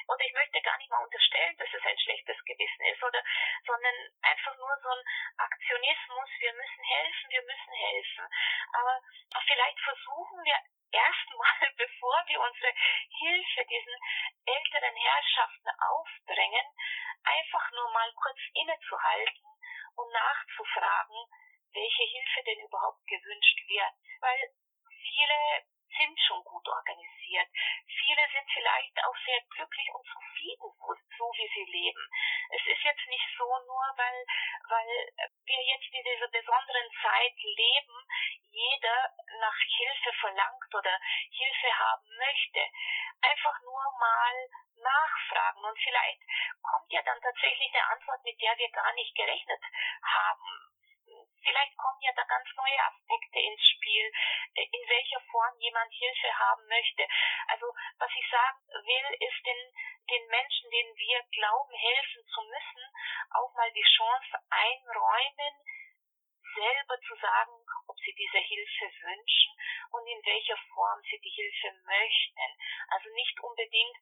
oder 0.08 0.24
ich 0.24 0.32
möchte 0.32 0.60
gar 0.62 0.76
nicht 0.78 0.90
mal 0.90 1.04
unterstellen, 1.04 1.56
dass 1.58 1.68
es 1.72 1.84
ein 1.84 1.98
schlechtes 1.98 2.36
Gewissen 2.44 2.84
ist, 2.88 3.02
oder, 3.02 3.22
sondern 3.66 3.94
einfach 4.22 4.56
nur 4.56 4.74
so 4.82 4.88
ein 4.88 5.04
Aktionismus, 5.36 6.28
wir 6.40 6.52
müssen 6.54 6.84
helfen, 6.84 7.30
wir 7.30 7.42
müssen 7.42 7.74
helfen. 7.74 8.24
Aber 8.72 9.00
vielleicht 9.46 9.80
versuchen 9.80 10.44
wir 10.44 10.56
erstmal, 10.94 11.58
bevor 11.76 12.18
wir 12.26 12.40
unsere 12.40 12.72
Hilfe 13.18 13.66
diesen 13.66 13.96
älteren 14.46 14.96
Herrschaften 14.96 15.70
aufdrängen, 15.90 16.66
einfach 17.24 17.70
nur 17.72 17.90
mal 17.92 18.12
kurz 18.14 18.38
innezuhalten 18.54 19.48
und 19.96 20.12
nachzufragen, 20.12 21.18
welche 21.72 22.04
Hilfe 22.04 22.42
denn 22.46 22.60
überhaupt 22.60 23.06
gewünscht 23.06 23.58
wird. 23.66 23.94
Weil 24.20 24.40
viele 24.86 25.66
sind 25.96 26.18
schon 26.20 26.42
gut 26.44 26.66
organisiert. 26.68 27.48
Viele 27.86 28.24
sind 28.32 28.48
vielleicht 28.52 28.96
auch 29.04 29.16
sehr 29.24 29.40
glücklich 29.50 29.88
und 29.94 30.06
zufrieden, 30.06 30.68
so 31.18 31.24
wie 31.36 31.48
sie 31.54 31.70
leben. 31.70 32.04
Es 32.50 32.66
ist 32.66 32.82
jetzt 32.82 33.06
nicht 33.06 33.28
so 33.38 33.44
nur, 33.44 33.86
weil, 33.96 34.26
weil 34.68 34.92
wir 35.46 35.62
jetzt 35.62 35.88
in 35.92 36.02
dieser 36.04 36.28
besonderen 36.28 36.88
Zeit 37.02 37.36
leben, 37.42 37.96
jeder 38.50 39.10
nach 39.40 39.58
Hilfe 39.76 40.12
verlangt 40.20 40.74
oder 40.74 40.98
Hilfe 41.30 41.70
haben 41.78 42.08
möchte. 42.18 42.62
Einfach 43.22 43.60
nur 43.62 43.84
mal 43.98 44.48
nachfragen 44.76 45.64
und 45.64 45.78
vielleicht 45.78 46.20
kommt 46.62 46.92
ja 46.92 47.02
dann 47.02 47.20
tatsächlich 47.20 47.72
eine 47.74 47.88
Antwort, 47.88 48.22
mit 48.24 48.40
der 48.40 48.56
wir 48.58 48.70
gar 48.70 48.92
nicht 48.94 49.14
gerechnet 49.14 49.60
haben 50.02 50.73
vielleicht 51.44 51.76
kommen 51.76 52.00
ja 52.00 52.12
da 52.16 52.24
ganz 52.24 52.48
neue 52.56 52.80
Aspekte 52.80 53.38
ins 53.38 53.62
Spiel, 53.62 54.12
äh, 54.54 54.64
in 54.64 54.82
welcher 54.88 55.20
Form 55.30 55.54
jemand 55.60 55.92
Hilfe 55.92 56.32
haben 56.38 56.66
möchte. 56.66 57.06
Also 57.48 57.66
was 57.98 58.10
ich 58.16 58.26
sagen 58.30 58.58
will, 58.66 59.08
ist 59.20 59.46
den, 59.46 59.60
den 60.10 60.26
Menschen, 60.28 60.70
denen 60.70 60.96
wir 60.96 61.22
glauben, 61.30 61.74
helfen 61.74 62.24
zu 62.26 62.40
müssen, 62.42 62.84
auch 63.30 63.52
mal 63.54 63.70
die 63.72 63.88
Chance 63.96 64.38
einräumen, 64.50 65.54
selber 66.54 66.96
zu 67.00 67.14
sagen, 67.16 67.52
ob 67.88 67.96
sie 67.98 68.14
diese 68.14 68.38
Hilfe 68.38 68.86
wünschen 69.02 69.52
und 69.90 70.06
in 70.06 70.24
welcher 70.24 70.56
Form 70.72 71.02
sie 71.10 71.18
die 71.18 71.34
Hilfe 71.34 71.72
möchten. 71.84 72.46
Also 72.88 73.10
nicht 73.14 73.40
unbedingt 73.40 73.98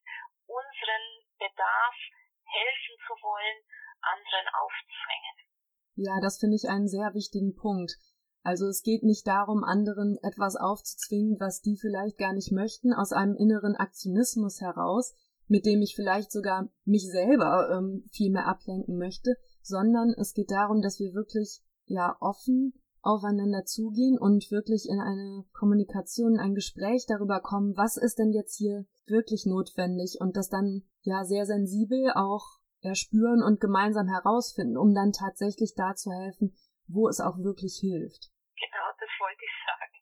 unseren 0.46 1.06
Bedarf 1.38 1.96
helfen 2.44 2.96
zu 3.06 3.14
wollen, 3.22 3.64
anderen 4.02 4.48
aufzwängen. 4.48 5.51
Ja, 5.94 6.20
das 6.20 6.38
finde 6.38 6.56
ich 6.56 6.68
einen 6.68 6.88
sehr 6.88 7.14
wichtigen 7.14 7.54
Punkt. 7.54 7.98
Also 8.42 8.66
es 8.66 8.82
geht 8.82 9.04
nicht 9.04 9.26
darum, 9.26 9.62
anderen 9.62 10.18
etwas 10.22 10.56
aufzuzwingen, 10.56 11.38
was 11.38 11.60
die 11.60 11.76
vielleicht 11.76 12.18
gar 12.18 12.32
nicht 12.32 12.50
möchten, 12.50 12.92
aus 12.92 13.12
einem 13.12 13.36
inneren 13.36 13.76
Aktionismus 13.76 14.60
heraus, 14.60 15.14
mit 15.46 15.64
dem 15.64 15.80
ich 15.80 15.94
vielleicht 15.94 16.32
sogar 16.32 16.68
mich 16.84 17.08
selber 17.08 17.70
ähm, 17.70 18.04
viel 18.10 18.32
mehr 18.32 18.48
ablenken 18.48 18.96
möchte, 18.96 19.36
sondern 19.62 20.10
es 20.16 20.32
geht 20.34 20.50
darum, 20.50 20.82
dass 20.82 20.98
wir 20.98 21.14
wirklich 21.14 21.62
ja 21.86 22.16
offen 22.20 22.72
aufeinander 23.02 23.64
zugehen 23.64 24.18
und 24.18 24.50
wirklich 24.50 24.88
in 24.88 25.00
eine 25.00 25.44
Kommunikation, 25.52 26.38
ein 26.38 26.54
Gespräch 26.54 27.04
darüber 27.06 27.40
kommen, 27.40 27.76
was 27.76 27.96
ist 27.96 28.18
denn 28.18 28.32
jetzt 28.32 28.56
hier 28.56 28.86
wirklich 29.06 29.44
notwendig 29.44 30.18
und 30.20 30.36
das 30.36 30.48
dann 30.48 30.82
ja 31.02 31.24
sehr 31.24 31.44
sensibel 31.46 32.12
auch 32.14 32.61
erspüren 32.82 33.42
und 33.42 33.60
gemeinsam 33.60 34.08
herausfinden, 34.08 34.76
um 34.76 34.94
dann 34.94 35.12
tatsächlich 35.12 35.74
da 35.76 35.94
zu 35.94 36.10
helfen, 36.10 36.54
wo 36.86 37.08
es 37.08 37.20
auch 37.20 37.38
wirklich 37.38 37.78
hilft. 37.80 38.30
Genau, 38.56 38.86
das 38.98 39.08
wollte 39.20 39.44
ich 39.44 39.56
sagen. 39.66 39.92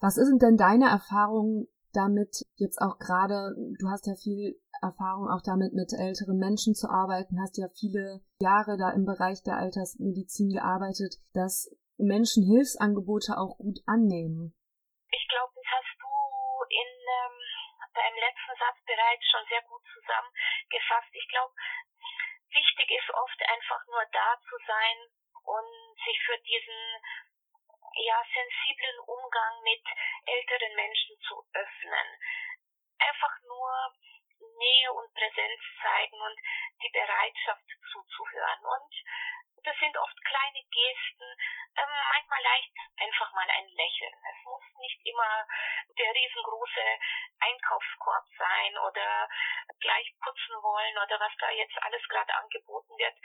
Was 0.00 0.14
sind 0.14 0.42
denn 0.42 0.56
deine 0.56 0.88
Erfahrungen 0.88 1.68
damit 1.94 2.44
jetzt 2.56 2.80
auch 2.80 2.98
gerade, 2.98 3.54
du 3.78 3.88
hast 3.88 4.06
ja 4.06 4.14
viel 4.14 4.60
Erfahrung 4.82 5.28
auch 5.28 5.42
damit, 5.42 5.72
mit 5.72 5.92
älteren 5.92 6.38
Menschen 6.38 6.74
zu 6.74 6.88
arbeiten, 6.90 7.40
hast 7.40 7.56
ja 7.56 7.68
viele 7.68 8.20
Jahre 8.40 8.76
da 8.76 8.90
im 8.90 9.04
Bereich 9.04 9.42
der 9.42 9.56
Altersmedizin 9.56 10.50
gearbeitet, 10.50 11.16
dass 11.32 11.70
Menschen 11.96 12.44
Hilfsangebote 12.44 13.38
auch 13.38 13.56
gut 13.58 13.80
annehmen. 13.86 14.54
Ich 15.10 15.28
glaube, 15.28 15.53
deinem 17.94 18.16
letzten 18.16 18.56
Satz 18.58 18.76
bereits 18.84 19.24
schon 19.30 19.46
sehr 19.48 19.62
gut 19.62 19.82
zusammengefasst. 19.92 21.12
Ich 21.12 21.28
glaube, 21.28 21.54
wichtig 22.50 22.90
ist 22.90 23.10
oft 23.10 23.42
einfach 23.48 23.86
nur 23.86 24.04
da 24.12 24.38
zu 24.48 24.56
sein 24.66 24.98
und 25.44 25.98
sich 26.04 26.18
für 26.24 26.38
diesen 26.38 27.02
ja 27.96 28.22
sensiblen 28.34 28.98
Umgang 29.06 29.62
mit 29.62 29.82
älteren 30.26 30.74
Menschen 30.74 31.16
zu 31.28 31.44
öffnen. 31.52 32.08
Einfach 32.98 33.34
nur 33.46 33.94
Nähe 34.58 34.92
und 34.92 35.12
Präsenz 35.14 35.60
zeigen 35.80 36.20
und 36.20 36.38
die 36.82 36.90
Bereitschaft 36.90 37.64
zuzuhören. 37.92 38.60
Und 38.64 38.92
das 39.64 39.76
sind 39.80 39.96
oft 39.96 40.18
kleine 40.24 40.62
Gesten, 40.70 41.28
ähm, 41.76 41.94
manchmal 42.12 42.42
leicht 42.42 42.72
einfach 43.00 43.32
mal 43.32 43.48
ein 43.48 43.68
Lächeln. 43.68 44.12
Es 44.12 44.44
muss 44.44 44.62
nicht 44.78 45.00
immer 45.06 45.46
der 45.98 46.14
riesengroße 46.14 46.86
Einkaufskorb 47.40 48.26
sein 48.38 48.78
oder 48.78 49.28
gleich 49.80 50.12
putzen 50.20 50.56
wollen 50.62 50.96
oder 50.98 51.18
was 51.18 51.32
da 51.40 51.50
jetzt 51.50 51.82
alles 51.82 52.02
gerade 52.08 52.34
angeboten 52.34 52.96
wird. 52.98 53.16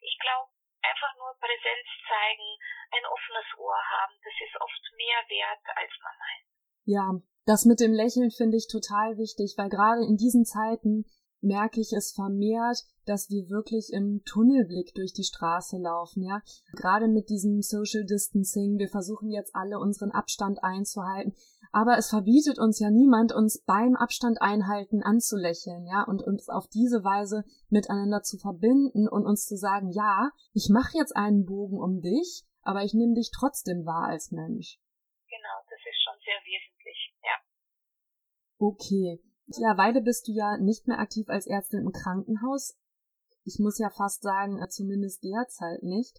Ich 0.00 0.18
glaube, 0.20 0.50
einfach 0.82 1.14
nur 1.16 1.34
Präsenz 1.40 1.86
zeigen, 2.06 2.58
ein 2.92 3.06
offenes 3.06 3.46
Ohr 3.58 3.80
haben, 3.90 4.14
das 4.22 4.34
ist 4.38 4.60
oft 4.60 4.82
mehr 4.96 5.24
wert, 5.28 5.64
als 5.76 5.92
man 6.02 6.14
meint. 6.18 6.46
Ja, 6.84 7.08
das 7.46 7.64
mit 7.64 7.80
dem 7.80 7.92
Lächeln 7.92 8.30
finde 8.30 8.56
ich 8.56 8.68
total 8.68 9.16
wichtig, 9.18 9.54
weil 9.56 9.68
gerade 9.68 10.04
in 10.04 10.16
diesen 10.16 10.44
Zeiten 10.44 11.06
merke 11.40 11.80
ich 11.80 11.92
es 11.92 12.12
vermehrt, 12.12 12.82
dass 13.04 13.30
wir 13.30 13.48
wirklich 13.48 13.92
im 13.92 14.22
Tunnelblick 14.24 14.94
durch 14.94 15.12
die 15.12 15.22
Straße 15.22 15.78
laufen, 15.78 16.22
ja. 16.22 16.42
Gerade 16.72 17.08
mit 17.08 17.28
diesem 17.28 17.62
Social 17.62 18.04
Distancing, 18.04 18.78
wir 18.78 18.88
versuchen 18.88 19.30
jetzt 19.30 19.54
alle 19.54 19.78
unseren 19.78 20.10
Abstand 20.10 20.62
einzuhalten, 20.64 21.34
aber 21.70 21.98
es 21.98 22.08
verbietet 22.08 22.58
uns 22.58 22.80
ja 22.80 22.90
niemand, 22.90 23.32
uns 23.32 23.62
beim 23.64 23.94
Abstand 23.94 24.40
einhalten 24.42 25.02
anzulächeln, 25.02 25.86
ja, 25.86 26.02
und 26.02 26.22
uns 26.22 26.48
auf 26.48 26.66
diese 26.68 27.04
Weise 27.04 27.44
miteinander 27.68 28.22
zu 28.22 28.38
verbinden 28.38 29.08
und 29.08 29.24
uns 29.24 29.46
zu 29.46 29.56
sagen, 29.56 29.90
ja, 29.90 30.30
ich 30.52 30.68
mache 30.68 30.98
jetzt 30.98 31.14
einen 31.14 31.44
Bogen 31.44 31.78
um 31.78 32.00
dich, 32.00 32.44
aber 32.62 32.82
ich 32.82 32.94
nehme 32.94 33.14
dich 33.14 33.30
trotzdem 33.30 33.86
wahr 33.86 34.08
als 34.08 34.32
Mensch. 34.32 34.80
Genau, 35.28 35.56
das 35.70 35.78
ist 35.78 36.02
schon 36.02 36.18
sehr 36.24 36.40
wesentlich. 36.42 36.75
Okay. 38.58 39.20
Mittlerweile 39.46 40.00
bist 40.00 40.26
du 40.26 40.32
ja 40.32 40.56
nicht 40.56 40.88
mehr 40.88 40.98
aktiv 40.98 41.28
als 41.28 41.46
Ärztin 41.46 41.80
im 41.80 41.92
Krankenhaus. 41.92 42.76
Ich 43.44 43.58
muss 43.60 43.78
ja 43.78 43.90
fast 43.90 44.22
sagen, 44.22 44.60
äh, 44.60 44.68
zumindest 44.68 45.22
derzeit 45.22 45.82
nicht. 45.82 46.18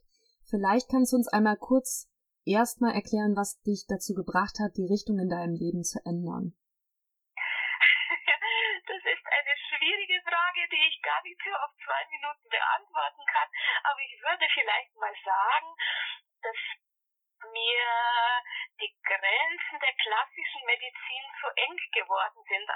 Vielleicht 0.50 0.88
kannst 0.88 1.12
du 1.12 1.18
uns 1.18 1.28
einmal 1.28 1.58
kurz 1.58 2.08
erstmal 2.46 2.96
erklären, 2.96 3.36
was 3.36 3.60
dich 3.68 3.84
dazu 3.88 4.16
gebracht 4.16 4.64
hat, 4.64 4.78
die 4.80 4.88
Richtung 4.88 5.20
in 5.20 5.28
deinem 5.28 5.56
Leben 5.60 5.84
zu 5.84 6.00
ändern. 6.06 6.56
Das 8.88 9.04
ist 9.04 9.26
eine 9.28 9.56
schwierige 9.68 10.24
Frage, 10.24 10.64
die 10.72 10.80
ich 10.88 10.96
gar 11.04 11.20
nicht 11.28 11.36
so 11.44 11.52
auf 11.52 11.76
zwei 11.84 12.00
Minuten 12.08 12.48
beantworten 12.48 13.24
kann. 13.28 13.50
Aber 13.84 14.00
ich 14.00 14.16
würde 14.24 14.48
vielleicht 14.48 14.96
mal 14.96 15.12
sagen, 15.28 15.68
dass 16.40 16.56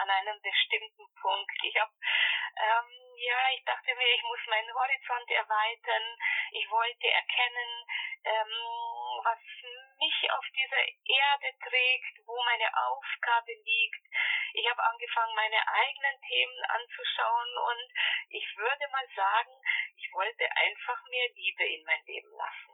an 0.01 0.09
einem 0.09 0.41
bestimmten 0.41 1.05
Punkt. 1.21 1.51
Ich 1.63 1.79
habe 1.79 1.91
ähm, 2.57 3.11
ja, 3.21 3.49
ich 3.53 3.63
dachte 3.65 3.95
mir, 3.95 4.15
ich 4.15 4.23
muss 4.23 4.39
meinen 4.47 4.73
Horizont 4.73 5.29
erweitern. 5.29 6.17
Ich 6.51 6.69
wollte 6.69 7.07
erkennen, 7.07 7.85
ähm, 8.25 8.53
was 9.23 9.39
mich 9.99 10.31
auf 10.31 10.45
dieser 10.55 10.83
Erde 11.05 11.53
trägt, 11.69 12.25
wo 12.25 12.35
meine 12.43 12.69
Aufgabe 12.89 13.53
liegt. 13.53 14.01
Ich 14.53 14.67
habe 14.69 14.83
angefangen, 14.83 15.35
meine 15.35 15.61
eigenen 15.67 16.21
Themen 16.27 16.65
anzuschauen 16.65 17.57
und 17.57 17.87
ich 18.29 18.57
würde 18.57 18.87
mal 18.91 19.07
sagen, 19.15 19.53
ich 19.95 20.11
wollte 20.13 20.45
einfach 20.57 21.05
mehr 21.09 21.29
Liebe 21.35 21.63
in 21.63 21.85
mein 21.85 22.03
Leben 22.05 22.31
lassen. 22.35 22.70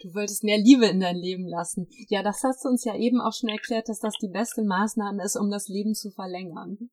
Du 0.00 0.12
wolltest 0.14 0.44
mehr 0.44 0.58
Liebe 0.58 0.86
in 0.86 1.00
dein 1.00 1.16
Leben 1.16 1.46
lassen. 1.46 1.86
Ja, 2.08 2.22
das 2.22 2.42
hast 2.42 2.64
du 2.64 2.68
uns 2.68 2.84
ja 2.84 2.94
eben 2.96 3.20
auch 3.20 3.32
schon 3.32 3.48
erklärt, 3.48 3.88
dass 3.88 4.00
das 4.00 4.14
die 4.18 4.28
beste 4.28 4.62
Maßnahme 4.62 5.22
ist, 5.22 5.36
um 5.36 5.50
das 5.50 5.68
Leben 5.68 5.94
zu 5.94 6.10
verlängern. 6.10 6.90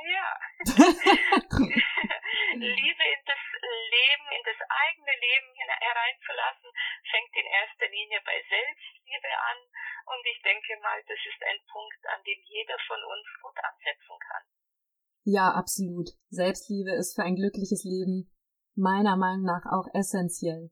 Ja. 0.00 0.28
Liebe 2.52 3.04
in 3.04 3.22
das 3.26 3.42
Leben, 3.62 4.26
in 4.32 4.44
das 4.44 4.60
eigene 4.68 5.14
Leben 5.18 5.50
hereinzulassen, 5.56 6.70
fängt 7.10 7.32
in 7.36 7.46
erster 7.46 7.88
Linie 7.88 8.20
bei 8.24 8.38
Selbstliebe 8.48 9.30
an. 9.52 9.58
Und 10.08 10.22
ich 10.26 10.40
denke 10.42 10.72
mal, 10.82 10.98
das 11.06 11.20
ist 11.22 11.42
ein 11.42 11.60
Punkt, 11.70 12.02
an 12.10 12.20
dem 12.24 12.40
jeder 12.48 12.78
von 12.86 12.98
uns 12.98 13.26
gut 13.42 13.58
ansetzen 13.60 14.16
kann. 14.18 14.44
Ja, 15.24 15.54
absolut. 15.54 16.10
Selbstliebe 16.30 16.90
ist 16.98 17.14
für 17.14 17.22
ein 17.22 17.36
glückliches 17.36 17.84
Leben 17.84 18.32
meiner 18.74 19.16
Meinung 19.16 19.44
nach 19.44 19.66
auch 19.70 19.86
essentiell. 19.94 20.70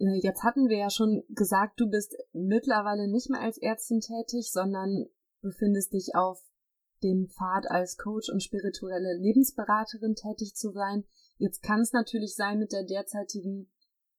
Äh, 0.00 0.20
jetzt 0.22 0.42
hatten 0.42 0.68
wir 0.68 0.78
ja 0.78 0.90
schon 0.90 1.22
gesagt, 1.28 1.78
du 1.78 1.88
bist 1.88 2.16
mittlerweile 2.32 3.08
nicht 3.08 3.30
mehr 3.30 3.40
als 3.40 3.58
Ärztin 3.58 4.00
tätig, 4.00 4.50
sondern 4.50 5.06
befindest 5.42 5.92
dich 5.92 6.14
auf 6.14 6.42
dem 7.02 7.28
Pfad 7.28 7.70
als 7.70 7.96
Coach 7.96 8.28
und 8.30 8.42
spirituelle 8.42 9.16
Lebensberaterin 9.18 10.14
tätig 10.14 10.54
zu 10.54 10.70
sein. 10.70 11.04
Jetzt 11.38 11.62
kann 11.62 11.80
es 11.80 11.92
natürlich 11.92 12.34
sein 12.34 12.58
mit 12.58 12.72
der 12.72 12.84
derzeitigen 12.84 13.70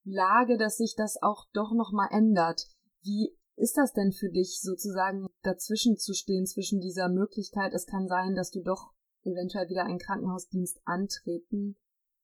Lage, 0.04 0.58
dass 0.58 0.78
sich 0.78 0.96
das 0.96 1.22
auch 1.22 1.46
doch 1.52 1.72
noch 1.72 1.92
mal 1.92 2.08
ändert. 2.10 2.66
Wie 3.02 3.36
ist 3.56 3.76
das 3.76 3.92
denn 3.92 4.10
für 4.10 4.30
dich 4.30 4.60
sozusagen 4.60 5.26
dazwischen 5.42 5.96
zu 5.96 6.14
stehen 6.14 6.46
zwischen 6.46 6.80
dieser 6.80 7.08
Möglichkeit, 7.08 7.72
es 7.72 7.86
kann 7.86 8.08
sein, 8.08 8.34
dass 8.34 8.50
du 8.50 8.62
doch 8.62 8.92
eventuell 9.22 9.68
wieder 9.68 9.84
einen 9.84 9.98
Krankenhausdienst 9.98 10.80
antreten 10.84 11.76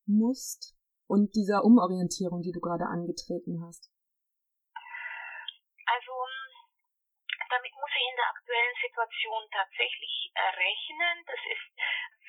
musst 0.07 0.78
und 1.09 1.35
dieser 1.35 1.65
Umorientierung, 1.65 2.43
die 2.43 2.53
du 2.53 2.61
gerade 2.61 2.85
angetreten 2.85 3.65
hast? 3.65 3.91
Also 5.89 6.13
damit 7.49 7.73
muss 7.73 7.93
ich 7.97 8.07
in 8.13 8.17
der 8.17 8.29
aktuellen 8.29 8.77
Situation 8.77 9.43
tatsächlich 9.51 10.33
rechnen. 10.37 11.25
Das 11.25 11.41
ist 11.49 11.67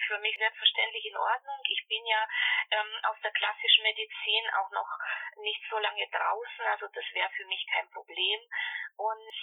für 0.07 0.17
mich 0.19 0.35
selbstverständlich 0.37 1.05
in 1.05 1.17
Ordnung. 1.17 1.59
Ich 1.69 1.85
bin 1.87 2.05
ja 2.07 2.23
ähm, 2.71 2.91
aus 3.03 3.19
der 3.21 3.31
klassischen 3.31 3.83
Medizin 3.83 4.43
auch 4.57 4.71
noch 4.71 4.89
nicht 5.43 5.61
so 5.69 5.77
lange 5.77 6.07
draußen, 6.09 6.65
also 6.71 6.87
das 6.87 7.05
wäre 7.13 7.29
für 7.35 7.45
mich 7.45 7.67
kein 7.67 7.89
Problem. 7.91 8.39
Und 8.97 9.35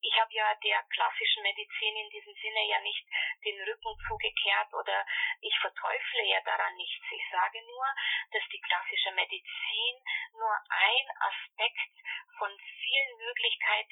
ich 0.00 0.14
habe 0.20 0.32
ja 0.32 0.54
der 0.54 0.82
klassischen 0.94 1.42
Medizin 1.42 1.96
in 1.96 2.10
diesem 2.10 2.34
Sinne 2.34 2.66
ja 2.68 2.80
nicht 2.80 3.04
den 3.44 3.60
Rücken 3.62 3.96
zugekehrt 4.06 4.72
oder 4.74 5.04
ich 5.40 5.56
verteufle 5.58 6.22
ja 6.24 6.40
daran 6.42 6.74
nichts. 6.76 7.04
Ich 7.10 7.22
sage 7.30 7.62
nur, 7.66 7.86
dass 8.32 8.42
die 8.52 8.60
klassische 8.60 9.10
Medizin 9.12 9.94
nur 10.32 10.54
ein 10.70 11.06
Aspekt 11.18 11.94
von 12.38 12.50
vielen 12.80 13.18
Möglichkeit, 13.18 13.86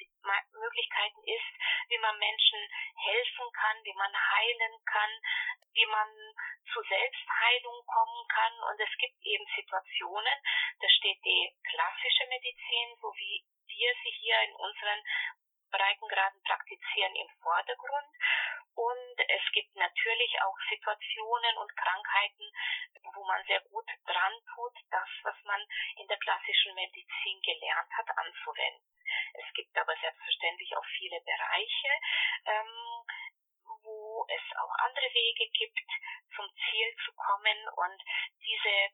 Möglichkeiten 0.53 1.23
ist, 1.25 1.53
wie 1.89 1.97
man 1.97 2.17
Menschen 2.17 2.59
helfen 3.03 3.51
kann, 3.53 3.83
wie 3.83 3.93
man 3.93 4.13
heilen 4.13 4.75
kann, 4.85 5.11
wie 5.73 5.85
man 5.85 6.09
zu 6.71 6.81
Selbstheilung 6.81 7.85
kommen 7.85 8.27
kann. 8.29 8.53
Und 8.71 8.79
es 8.79 8.97
gibt 8.97 9.19
eben 9.25 9.45
Situationen, 9.55 10.37
da 10.79 10.89
steht 10.89 11.19
die 11.23 11.51
klassische 11.69 12.25
Medizin, 12.27 12.95
so 13.01 13.13
wie 13.17 13.43
wir 13.67 13.93
sie 14.03 14.13
hier 14.21 14.41
in 14.41 14.55
unseren 14.55 15.03
Breitengraden 15.71 16.41
praktizieren 16.43 17.15
im 17.15 17.29
Vordergrund. 17.41 18.13
Und 18.75 19.17
es 19.17 19.41
gibt 19.53 19.75
natürlich 19.75 20.41
auch 20.41 20.57
Situationen 20.69 21.57
und 21.57 21.75
Krankheiten, 21.75 22.51
wo 23.15 23.23
man 23.25 23.43
sehr 23.47 23.61
gut 23.61 23.89
dran 24.05 24.33
tut, 24.53 24.75
das, 24.91 25.09
was 25.23 25.35
man 25.45 25.61
in 25.97 26.07
der 26.07 26.17
klassischen 26.17 26.75
Medizin 26.75 27.41
gelernt 27.41 27.91
hat, 27.97 28.09
anzuwenden. 28.17 29.01
Es 29.33 29.53
gibt 29.53 29.75
aber 29.77 29.95
selbstverständlich 29.97 30.75
auch 30.77 30.85
viele 30.97 31.19
Bereiche, 31.21 31.91
ähm, 32.45 33.05
wo 33.83 34.25
es 34.29 34.57
auch 34.57 34.73
andere 34.85 35.09
Wege 35.13 35.49
gibt, 35.51 35.79
zum 36.35 36.47
Ziel 36.69 36.95
zu 37.05 37.13
kommen 37.13 37.57
und 37.75 38.01
diese 38.45 38.91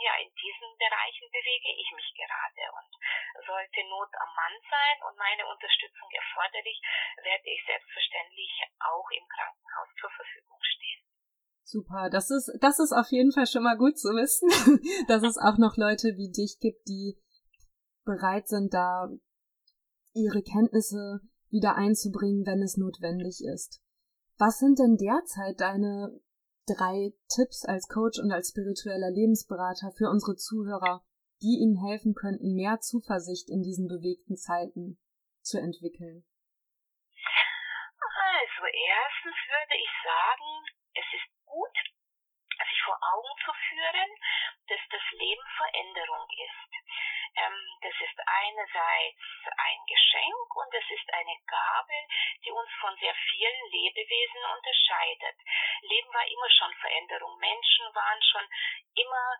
ja, 0.00 0.12
in 0.18 0.30
diesen 0.34 0.70
Bereichen 0.78 1.26
bewege 1.30 1.70
ich 1.78 1.88
mich 1.94 2.10
gerade 2.18 2.64
und 2.74 2.90
sollte 3.46 3.80
Not 3.86 4.10
am 4.18 4.30
Mann 4.34 4.56
sein 4.66 4.96
und 5.06 5.16
meine 5.18 5.46
Unterstützung 5.46 6.08
erforderlich, 6.10 6.78
werde 7.22 7.48
ich 7.50 7.62
selbstverständlich 7.66 8.52
auch 8.82 9.08
im 9.14 9.26
Krankenhaus 9.28 9.90
zur 10.00 10.10
Verfügung 10.10 10.58
stehen. 10.62 11.02
Super, 11.62 12.10
das 12.10 12.30
ist, 12.30 12.50
das 12.60 12.78
ist 12.78 12.92
auf 12.92 13.10
jeden 13.10 13.32
Fall 13.32 13.46
schon 13.46 13.62
mal 13.62 13.78
gut 13.78 13.98
zu 13.98 14.10
wissen, 14.14 14.50
dass 15.08 15.22
es 15.22 15.38
auch 15.38 15.58
noch 15.58 15.76
Leute 15.76 16.18
wie 16.18 16.30
dich 16.30 16.58
gibt, 16.60 16.86
die 16.86 17.16
bereit 18.04 18.48
sind, 18.48 18.74
da 18.74 19.08
ihre 20.12 20.42
Kenntnisse 20.42 21.20
wieder 21.50 21.76
einzubringen, 21.76 22.46
wenn 22.46 22.62
es 22.62 22.76
notwendig 22.76 23.42
ist. 23.42 23.80
Was 24.38 24.58
sind 24.58 24.78
denn 24.78 24.96
derzeit 24.96 25.60
deine 25.60 26.20
drei 26.66 27.12
Tipps 27.28 27.64
als 27.64 27.88
Coach 27.88 28.18
und 28.18 28.32
als 28.32 28.50
spiritueller 28.50 29.10
Lebensberater 29.10 29.92
für 29.96 30.08
unsere 30.08 30.36
Zuhörer, 30.36 31.04
die 31.42 31.60
ihnen 31.60 31.76
helfen 31.76 32.14
könnten, 32.14 32.54
mehr 32.54 32.80
Zuversicht 32.80 33.50
in 33.50 33.62
diesen 33.62 33.88
bewegten 33.88 34.36
Zeiten 34.36 34.98
zu 35.42 35.58
entwickeln? 35.58 36.24
Also 38.00 38.64
erstens 38.64 39.38
würde 39.44 39.76
ich 39.76 39.92
sagen, 40.04 40.50
es 40.96 41.08
ist 41.12 41.28
gut, 41.44 41.76
sich 42.74 42.82
vor 42.84 42.96
Augen 42.96 43.34
zu 43.44 43.52
führen, 43.68 44.10
dass 44.68 44.82
das 44.88 45.04
Leben 45.20 45.46
Veränderung 45.56 46.26
ist. 46.32 46.70
Ähm, 47.36 47.58
das 47.82 47.94
ist 48.00 48.18
einerseits 48.24 49.22
ein 49.56 49.80
Geschenk 49.86 50.48
und 50.56 50.74
es 50.74 50.88
ist 50.90 51.12
eine 51.12 51.36
Gabe, 51.46 51.98
die 52.44 52.50
uns 52.50 52.70
von 52.80 52.96
sehr 52.98 53.14
vielen 53.30 53.70
Lebewesen 53.70 54.42
unterscheidet. 54.56 55.36
Leben 55.82 56.12
war 56.14 56.26
immer 56.26 56.50
schon 56.50 56.72
Veränderung. 56.74 57.38
Menschen 57.38 57.86
waren 57.94 58.22
schon 58.22 58.46
immer 58.94 59.38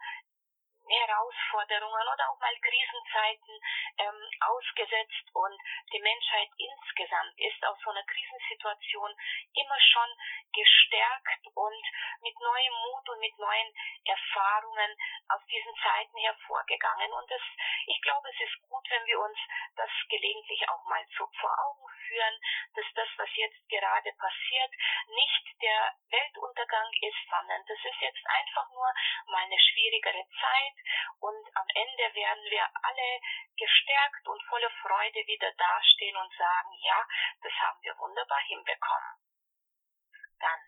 Herausforderungen 0.89 2.07
oder 2.13 2.31
auch 2.31 2.39
mal 2.41 2.55
Krisenzeiten 2.61 3.55
ähm, 3.99 4.21
ausgesetzt 4.41 5.27
und 5.33 5.59
die 5.93 6.01
Menschheit 6.01 6.49
insgesamt 6.59 7.35
ist 7.39 7.65
aus 7.65 7.79
so 7.83 7.91
einer 7.91 8.05
Krisensituation 8.05 9.11
immer 9.55 9.81
schon 9.81 10.11
gestärkt 10.53 11.47
und 11.55 11.85
mit 12.21 12.35
neuem 12.39 12.75
Mut 12.85 13.09
und 13.09 13.21
mit 13.21 13.39
neuen 13.39 13.71
Erfahrungen 14.05 14.97
aus 15.29 15.41
diesen 15.47 15.75
Zeiten 15.83 16.19
hervorgegangen. 16.19 17.13
Und 17.13 17.31
das, 17.31 17.43
ich 17.87 18.01
glaube, 18.03 18.29
es 18.29 18.41
ist 18.41 18.61
gut, 18.69 18.85
wenn 18.91 19.07
wir 19.07 19.21
uns 19.21 19.39
das 19.77 19.91
gelegentlich 20.09 20.69
auch 20.69 20.85
mal 20.85 21.05
so 21.17 21.27
vor 21.41 21.55
Augen 21.59 21.94
führen, 22.15 22.39
dass 22.75 22.87
das, 22.95 23.09
was 23.19 23.29
jetzt 23.35 23.69
gerade 23.69 24.11
passiert, 24.15 24.71
nicht 25.11 25.63
der 25.63 25.95
Weltuntergang 26.11 26.89
ist, 27.03 27.23
sondern 27.29 27.63
das 27.67 27.79
ist 27.83 28.01
jetzt 28.01 28.25
einfach 28.27 28.71
nur 28.71 28.91
mal 29.27 29.43
eine 29.43 29.59
schwierigere 29.59 30.23
Zeit 30.39 30.77
und 31.21 31.45
am 31.57 31.67
Ende 31.75 32.15
werden 32.15 32.45
wir 32.51 32.65
alle 32.83 33.21
gestärkt 33.57 34.27
und 34.29 34.43
voller 34.45 34.71
Freude 34.83 35.27
wieder 35.27 35.51
dastehen 35.53 36.17
und 36.17 36.33
sagen, 36.37 36.71
ja, 36.83 37.05
das 37.43 37.53
haben 37.53 37.79
wir 37.83 37.99
wunderbar 37.99 38.41
hinbekommen. 38.47 39.24
Dann 40.41 40.61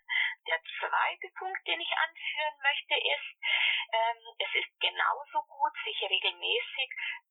der 0.47 0.59
zweite 0.79 1.27
Punkt, 1.37 1.67
den 1.67 1.81
ich 1.81 1.91
anführen 1.91 2.57
möchte, 2.61 2.95
ist, 2.95 3.31
ähm, 3.93 4.19
es 4.39 4.51
ist 4.55 4.79
genauso 4.79 5.43
gut, 5.43 5.73
sich 5.83 6.09
regelmäßig 6.09 6.89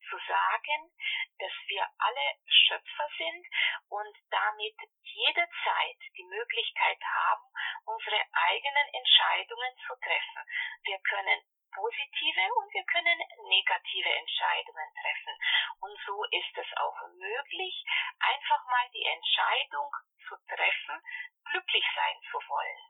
zu 0.09 0.16
sagen, 0.29 0.90
dass 1.38 1.53
wir 1.66 1.87
alle 1.99 2.27
Schöpfer 2.46 3.09
sind 3.18 3.46
und 3.88 4.16
damit 4.31 4.77
jederzeit 5.03 6.01
die 6.16 6.25
Möglichkeit 6.25 7.01
haben, 7.03 7.44
unsere 7.85 8.20
eigenen 8.33 8.88
Entscheidungen 8.94 9.77
zu 9.87 9.94
treffen. 9.96 10.42
Wir 10.85 10.99
können 11.01 11.40
positive 11.77 12.45
und 12.57 12.73
wir 12.73 12.85
können 12.85 13.19
negative 13.49 14.09
Entscheidungen 14.09 14.89
treffen. 14.97 15.35
Und 15.81 15.95
so 16.07 16.25
ist 16.33 16.57
es 16.57 16.71
auch 16.81 16.97
möglich, 17.12 17.85
einfach 18.19 18.65
mal 18.67 18.89
die 18.93 19.05
Entscheidung 19.05 19.93
zu 20.27 20.35
treffen, 20.49 20.97
glücklich 21.45 21.85
sein 21.95 22.17
zu 22.31 22.41
wollen. 22.49 22.83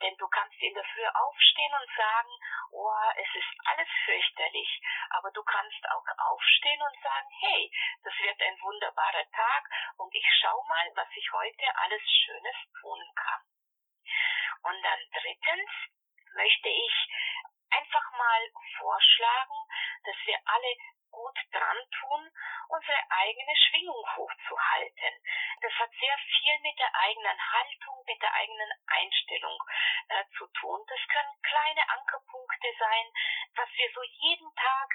Denn 0.00 0.16
du 0.16 0.26
kannst 0.28 0.56
in 0.62 0.72
der 0.72 0.84
Früh 0.84 1.04
aufstehen 1.04 1.74
und 1.74 1.90
sagen, 1.94 2.32
oh, 2.72 3.10
es 3.16 3.28
ist 3.34 3.52
alles 3.66 3.88
fürchterlich. 4.06 4.80
Aber 5.10 5.30
du 5.32 5.42
kannst 5.42 5.82
auch 5.90 6.06
aufstehen 6.32 6.80
und 6.80 6.96
sagen, 7.02 7.28
hey, 7.40 7.70
das 8.02 8.14
wird 8.20 8.40
ein 8.40 8.60
wunderbarer 8.62 9.28
Tag 9.30 9.64
und 9.98 10.14
ich 10.14 10.26
schau 10.40 10.62
mal, 10.64 10.90
was 10.94 11.08
ich 11.14 11.30
heute 11.32 11.76
alles 11.76 12.02
Schönes 12.24 12.56
tun 12.80 13.02
kann. 13.14 13.42
Und 14.62 14.82
dann 14.82 15.00
drittens 15.12 15.70
möchte 16.34 16.68
ich 16.68 16.92
einfach 17.70 18.10
mal 18.12 18.40
vorschlagen, 18.78 19.58
dass 20.04 20.16
wir 20.26 20.36
alle 20.44 20.76
gut 21.10 21.38
dran 21.52 21.78
tun, 22.00 22.30
unsere 22.68 22.98
eigene 23.10 23.56
Schwingung 23.56 24.04
hochzuhalten. 24.16 25.14
Das 25.60 25.72
hat 25.78 25.90
sehr 25.98 26.18
viel 26.18 26.58
mit 26.60 26.78
der 26.78 26.94
eigenen 26.94 27.52
Haltung, 27.52 28.04
mit 28.06 28.22
der 28.22 28.34
eigenen 28.34 28.72
Einstellung 28.86 29.58
äh, 30.08 30.24
zu 30.36 30.46
tun. 30.58 30.80
Das 30.88 31.00
können 31.08 31.42
kleine 31.42 31.88
Ankerpunkte 31.90 32.68
sein, 32.78 33.06
was 33.56 33.68
wir 33.76 33.90
so 33.94 34.02
jeden 34.02 34.54
Tag 34.54 34.88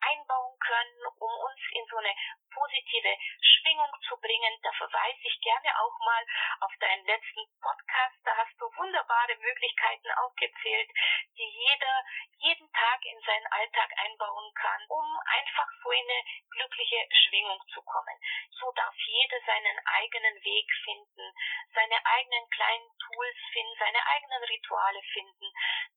einbauen 0.00 0.58
können, 0.60 1.00
um 1.18 1.30
uns 1.30 1.60
in 1.72 1.86
so 1.86 1.96
eine 1.96 2.14
positive 2.52 3.16
Schwingung 3.40 3.92
zu 4.08 4.16
bringen. 4.20 4.54
Da 4.62 4.72
verweise 4.72 5.20
ich 5.22 5.40
gerne 5.40 5.70
auch 5.80 5.98
mal 6.04 6.24
auf 6.60 6.72
deinen 6.80 7.04
letzten 7.04 7.44
Podcast. 7.60 8.16
Da 8.24 8.36
hast 8.36 8.54
du 8.60 8.64
wunderbare 8.76 9.36
Möglichkeiten 9.36 10.10
aufgezählt, 10.22 10.90
die 11.36 11.48
jeder 11.48 12.04
jeden 12.38 12.72
Tag 12.72 13.04
in 13.04 13.20
seinen 13.20 13.46
Alltag 13.46 13.90
einbauen 13.98 14.54
kann, 14.54 14.82
um 14.88 15.06
einfach 15.26 15.55
so 15.82 15.90
in 15.90 16.02
eine 16.02 16.20
glückliche 16.50 17.00
Schwingung 17.08 17.60
zu 17.72 17.80
kommen. 17.82 18.16
So 18.52 18.66
darf 18.74 18.94
jeder 19.06 19.38
seinen 19.46 19.78
eigenen 19.86 20.36
Weg 20.42 20.66
finden, 20.84 21.24
seine 21.72 21.98
eigenen 22.02 22.44
kleinen 22.50 22.90
Tools 22.98 23.38
finden, 23.52 23.74
seine 23.78 24.02
eigenen 24.02 24.42
Rituale 24.44 25.02
finden, 25.14 25.48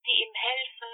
die 0.06 0.16
ihm 0.22 0.34
helfen, 0.34 0.90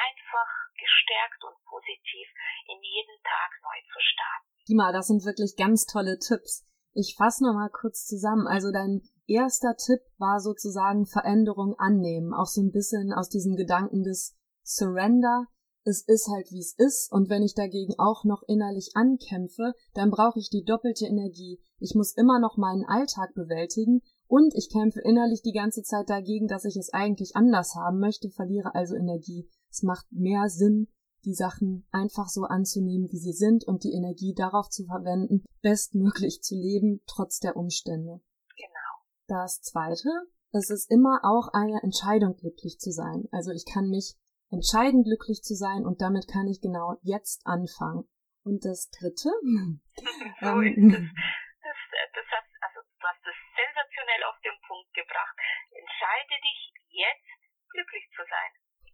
einfach 0.00 0.50
gestärkt 0.74 1.40
und 1.44 1.56
positiv 1.68 2.26
in 2.66 2.80
jeden 2.80 3.18
Tag 3.22 3.50
neu 3.62 3.78
zu 3.92 3.98
starten. 4.00 4.46
Dima, 4.66 4.92
das 4.92 5.08
sind 5.08 5.24
wirklich 5.28 5.54
ganz 5.58 5.84
tolle 5.84 6.18
Tipps. 6.18 6.64
Ich 6.94 7.14
fasse 7.16 7.44
nochmal 7.44 7.70
kurz 7.70 8.06
zusammen. 8.06 8.46
Also 8.48 8.72
dein 8.72 9.02
erster 9.26 9.76
Tipp 9.76 10.02
war 10.18 10.40
sozusagen 10.40 11.06
Veränderung 11.06 11.78
annehmen, 11.78 12.34
auch 12.34 12.46
so 12.46 12.62
ein 12.62 12.72
bisschen 12.72 13.12
aus 13.12 13.28
diesem 13.28 13.56
Gedanken 13.56 14.02
des 14.02 14.36
Surrender. 14.62 15.46
Es 15.84 16.02
ist 16.02 16.28
halt 16.28 16.50
wie 16.52 16.60
es 16.60 16.74
ist 16.76 17.10
und 17.10 17.30
wenn 17.30 17.42
ich 17.42 17.54
dagegen 17.54 17.94
auch 17.98 18.24
noch 18.24 18.42
innerlich 18.46 18.90
ankämpfe, 18.94 19.72
dann 19.94 20.10
brauche 20.10 20.38
ich 20.38 20.50
die 20.50 20.64
doppelte 20.64 21.06
Energie. 21.06 21.58
Ich 21.78 21.94
muss 21.94 22.14
immer 22.14 22.38
noch 22.38 22.58
meinen 22.58 22.84
Alltag 22.84 23.34
bewältigen 23.34 24.02
und 24.26 24.54
ich 24.54 24.70
kämpfe 24.70 25.00
innerlich 25.00 25.42
die 25.42 25.52
ganze 25.52 25.82
Zeit 25.82 26.10
dagegen, 26.10 26.48
dass 26.48 26.66
ich 26.66 26.76
es 26.76 26.92
eigentlich 26.92 27.34
anders 27.34 27.74
haben 27.74 27.98
möchte, 27.98 28.28
verliere 28.28 28.74
also 28.74 28.94
Energie. 28.94 29.48
Es 29.70 29.82
macht 29.82 30.06
mehr 30.12 30.48
Sinn, 30.48 30.88
die 31.24 31.34
Sachen 31.34 31.86
einfach 31.90 32.28
so 32.28 32.42
anzunehmen, 32.42 33.08
wie 33.10 33.18
sie 33.18 33.32
sind 33.32 33.64
und 33.64 33.84
die 33.84 33.92
Energie 33.92 34.34
darauf 34.34 34.68
zu 34.68 34.84
verwenden, 34.84 35.44
bestmöglich 35.62 36.42
zu 36.42 36.54
leben, 36.56 37.00
trotz 37.06 37.40
der 37.40 37.56
Umstände. 37.56 38.20
Genau. 38.56 39.06
Das 39.26 39.60
zweite, 39.62 40.08
es 40.52 40.70
ist 40.70 40.90
immer 40.90 41.20
auch 41.22 41.48
eine 41.52 41.82
Entscheidung, 41.82 42.36
glücklich 42.36 42.78
zu 42.78 42.90
sein. 42.90 43.28
Also 43.30 43.50
ich 43.50 43.64
kann 43.64 43.88
mich 43.88 44.16
entscheiden, 44.50 45.04
glücklich 45.04 45.42
zu 45.42 45.54
sein 45.54 45.86
und 45.86 46.00
damit 46.00 46.28
kann 46.28 46.46
ich 46.46 46.60
genau 46.60 46.98
jetzt 47.02 47.46
anfangen. 47.46 48.08
Und 48.42 48.64
das 48.64 48.90
dritte, 48.90 49.30
so 50.40 50.62
ähm, 50.62 50.90
das, 50.90 51.78
das, 51.92 52.08
das 52.14 52.26
hast, 52.30 52.50
also 52.60 52.80
du 52.82 53.06
hast 53.06 53.22
das 53.24 53.38
sensationell 53.54 54.22
auf 54.26 54.38
den 54.42 54.56
Punkt 54.66 54.90
gebracht. 54.94 55.36
Entscheide 55.70 56.36
dich 56.42 56.60
jetzt, 56.90 57.40
glücklich 57.70 58.06
zu 58.16 58.22
sein. 58.26 58.50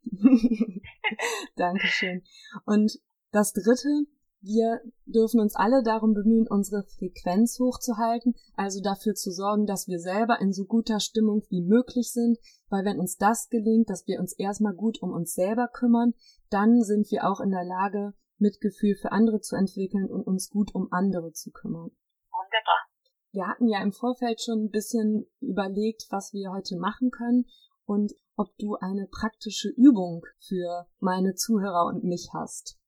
Dankeschön. 1.56 2.22
Und 2.64 2.92
das 3.32 3.52
dritte, 3.52 4.06
wir 4.46 4.80
dürfen 5.06 5.40
uns 5.40 5.56
alle 5.56 5.82
darum 5.82 6.14
bemühen, 6.14 6.46
unsere 6.48 6.84
Frequenz 6.84 7.58
hochzuhalten, 7.58 8.34
also 8.54 8.80
dafür 8.80 9.14
zu 9.14 9.30
sorgen, 9.32 9.66
dass 9.66 9.88
wir 9.88 9.98
selber 9.98 10.40
in 10.40 10.52
so 10.52 10.64
guter 10.64 11.00
Stimmung 11.00 11.42
wie 11.50 11.62
möglich 11.62 12.12
sind, 12.12 12.38
weil 12.70 12.84
wenn 12.84 13.00
uns 13.00 13.16
das 13.16 13.48
gelingt, 13.48 13.90
dass 13.90 14.06
wir 14.06 14.20
uns 14.20 14.32
erstmal 14.32 14.74
gut 14.74 15.02
um 15.02 15.12
uns 15.12 15.34
selber 15.34 15.68
kümmern, 15.68 16.14
dann 16.48 16.80
sind 16.82 17.10
wir 17.10 17.28
auch 17.28 17.40
in 17.40 17.50
der 17.50 17.64
Lage, 17.64 18.14
Mitgefühl 18.38 18.94
für 18.94 19.12
andere 19.12 19.40
zu 19.40 19.56
entwickeln 19.56 20.10
und 20.10 20.26
uns 20.26 20.50
gut 20.50 20.74
um 20.74 20.88
andere 20.92 21.32
zu 21.32 21.50
kümmern. 21.50 21.90
Wunderbar. 22.30 22.86
Wir 23.32 23.48
hatten 23.48 23.68
ja 23.68 23.82
im 23.82 23.92
Vorfeld 23.92 24.40
schon 24.40 24.66
ein 24.66 24.70
bisschen 24.70 25.26
überlegt, 25.40 26.06
was 26.10 26.32
wir 26.32 26.52
heute 26.52 26.76
machen 26.76 27.10
können 27.10 27.46
und 27.84 28.12
ob 28.36 28.48
du 28.58 28.76
eine 28.76 29.08
praktische 29.10 29.68
Übung 29.68 30.24
für 30.46 30.86
meine 31.00 31.34
Zuhörer 31.34 31.86
und 31.86 32.04
mich 32.04 32.28
hast. 32.34 32.78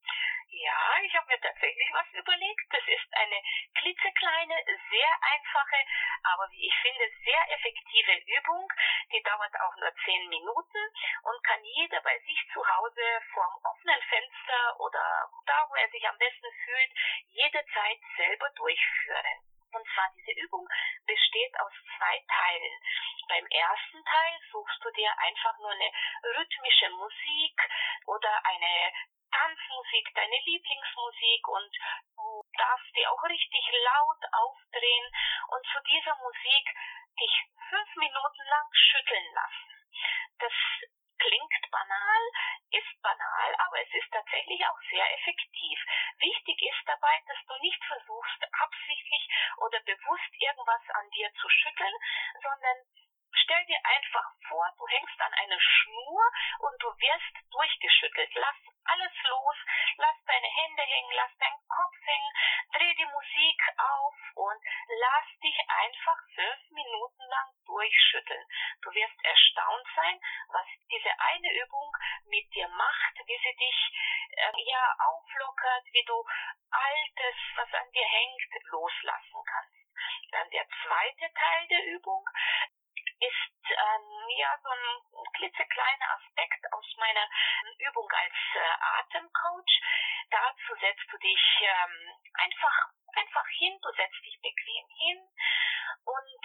Ja, 0.48 0.80
ich 1.06 1.12
habe 1.16 1.26
mir 1.28 1.40
tatsächlich 1.40 1.88
was 1.94 2.08
überlegt. 2.12 2.66
Das 2.68 2.84
ist 2.84 3.10
eine 3.14 3.38
klitzekleine, 3.88 4.54
sehr 4.90 5.12
einfache, 5.32 5.80
aber 6.22 6.50
wie 6.52 6.68
ich 6.68 6.74
finde, 6.82 7.08
sehr 7.24 7.52
effektive 7.54 8.12
Übung. 8.36 8.68
Die 9.12 9.22
dauert 9.22 9.54
auch 9.60 9.76
nur 9.76 9.92
zehn 10.04 10.28
Minuten 10.28 10.82
und 11.22 11.44
kann 11.44 11.64
jeder 11.64 12.00
bei 12.02 12.18
sich 12.18 12.38
zu 12.52 12.60
Hause 12.60 13.02
vorm 13.32 13.54
offenen 13.64 14.02
Fenster 14.02 14.80
oder 14.80 15.30
da, 15.46 15.66
wo 15.68 15.74
er 15.74 15.88
sich 15.88 16.06
am 16.06 16.18
besten 16.18 16.52
fühlt, 16.64 16.92
jederzeit 17.32 17.98
selber 18.16 18.50
durchführen. 18.56 19.57
Und 19.72 19.86
zwar 19.94 20.08
diese 20.16 20.32
Übung 20.40 20.66
besteht 21.06 21.60
aus 21.60 21.72
zwei 21.96 22.24
Teilen. 22.26 22.80
Beim 23.28 23.46
ersten 23.46 24.04
Teil 24.04 24.40
suchst 24.50 24.84
du 24.84 24.90
dir 24.92 25.12
einfach 25.18 25.58
nur 25.58 25.70
eine 25.70 25.90
rhythmische 26.36 26.90
Musik 26.90 27.56
oder 28.06 28.32
eine 28.44 28.92
Tanzmusik, 29.30 30.08
deine 30.14 30.38
Lieblingsmusik 30.44 31.48
und 31.48 31.70
du 32.16 32.42
darfst 32.56 32.96
die 32.96 33.06
auch 33.06 33.22
richtig 33.24 33.64
laut 33.84 34.22
aufdrehen 34.32 35.06
und 35.48 35.66
zu 35.66 35.78
dieser 35.84 36.16
Musik 36.16 36.64
dich 37.20 37.34
fünf 37.68 37.96
Minuten 37.96 38.44
lang 38.48 38.68
schütteln 38.72 39.34
lassen. 39.34 39.68
Das 40.38 40.52
klingt 41.28 41.70
banal, 41.70 42.22
ist 42.72 43.02
banal, 43.02 43.50
aber 43.68 43.80
es 43.82 43.92
ist 43.92 44.10
tatsächlich 44.10 44.64
auch 44.64 44.80
sehr 44.90 45.04
effektiv. 45.14 45.78
Wichtig 46.18 46.62
ist 46.62 46.82
dabei, 46.86 47.20
dass 47.28 47.36
du 47.46 47.54
nicht 47.60 47.84
versuchst, 47.84 48.40
absichtlich 48.52 49.28
oder 49.58 49.80
bewusst 49.80 50.32
irgendwas 50.40 50.84
an 50.94 51.10
dir 51.10 51.30
zu 51.34 51.48
schütteln, 51.48 51.94
sondern 52.42 52.76
stell 53.48 53.64
dir 53.64 53.80
einfach 53.82 54.28
vor, 54.46 54.68
du 54.76 54.86
hängst 54.88 55.20
an 55.20 55.32
einer 55.32 55.58
Schnur 55.58 56.22
und 56.60 56.82
du 56.82 56.88
wirst 56.88 57.34
durchgeschüttelt. 57.50 58.30
Lass 58.34 58.56
alles 58.84 59.12
los, 59.24 59.56
lass 59.96 60.16
deine 60.26 60.46
Hände 60.46 60.82
hängen, 60.82 61.12
lass 61.16 61.32
deinen 61.38 61.64
Kopf 61.68 61.96
hängen, 62.04 62.32
dreh 62.72 62.94
die 62.94 63.08
Musik 63.08 63.60
auf 63.78 64.14
und 64.34 64.60
lass 65.00 65.28
dich 65.40 65.58
einfach 65.66 66.18
fünf 66.34 66.70
Minuten 66.72 67.22
lang 67.24 67.48
durchschütteln. 67.64 68.44
Du 68.82 68.92
wirst 68.92 69.24
erstaunt 69.24 69.86
sein, 69.96 70.20
was 70.52 70.66
diese 70.90 71.12
eine 71.18 71.50
Übung 71.64 71.90
mit 72.28 72.52
dir 72.52 72.68
macht, 72.68 73.14
wie 73.24 73.38
sie 73.38 73.56
dich 73.56 73.80
äh, 74.36 74.52
ja 74.68 74.94
auflockert, 75.08 75.84
wie 75.92 76.04
du 76.04 76.22
altes, 76.70 77.36
was 77.56 77.72
an 77.80 77.90
dir 77.92 78.06
hängt, 78.06 78.52
loslassen 78.72 79.40
kannst. 79.46 79.78
Dann 80.30 80.50
der 80.50 80.66
zweite 80.68 81.32
Teil 81.32 81.66
der 81.68 81.84
Übung 81.86 82.24
ist 83.20 83.62
ähm, 83.70 84.28
ja 84.38 84.58
so 84.62 84.70
ein 84.70 85.30
klitzekleiner 85.34 86.08
Aspekt 86.14 86.72
aus 86.72 86.86
meiner 86.96 87.26
Übung 87.78 88.08
als 88.10 88.34
äh, 88.54 88.74
Atemcoach. 89.00 89.74
Dazu 90.30 90.74
setzt 90.80 91.06
du 91.10 91.18
dich 91.18 91.44
ähm, 91.62 92.14
einfach 92.34 92.76
einfach 93.16 93.46
hin, 93.58 93.78
du 93.82 93.90
setzt 93.92 94.22
dich 94.24 94.38
bequem 94.40 94.86
hin 94.98 95.18
und 96.04 96.40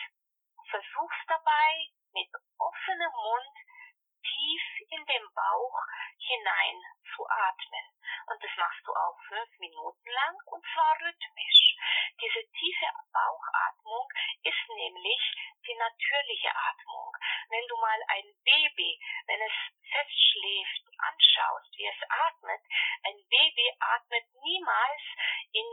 versuchst 0.70 1.26
dabei 1.28 1.72
mit 2.14 2.30
offenem 2.58 3.12
Mund 3.12 3.56
tief 4.24 4.64
in 4.90 5.06
den 5.06 5.26
Bauch 5.36 5.78
hinein 6.18 6.82
zu 7.16 7.28
atmen. 7.28 7.86
Und 8.28 8.42
das 8.42 8.52
machst 8.58 8.82
du 8.88 8.92
auch 8.92 9.20
fünf 9.28 9.50
Minuten 9.60 10.10
lang 10.10 10.36
und 10.48 10.66
zwar 10.74 10.96
rhythmisch. 11.02 11.76
Diese 12.22 12.42
tiefe 12.58 12.88
Bauchatmung 13.12 14.08
ist 14.44 14.70
nämlich 14.70 15.22
die 15.68 15.76
natürliche 15.76 16.52
Atmung. 16.56 17.12
Wenn 17.50 17.68
du 17.68 17.76
mal 17.78 18.00
ein 18.08 18.28
Baby, 18.44 19.00
wenn 19.28 19.42
es 19.42 19.54
festschläft, 19.92 20.84
anschaust, 20.98 21.78
wie 21.78 21.88
es 21.88 22.02
atmet, 22.10 22.62
ein 23.04 23.20
Baby 23.30 23.72
atmet 23.80 24.26
niemals 24.42 25.02
in 25.52 25.66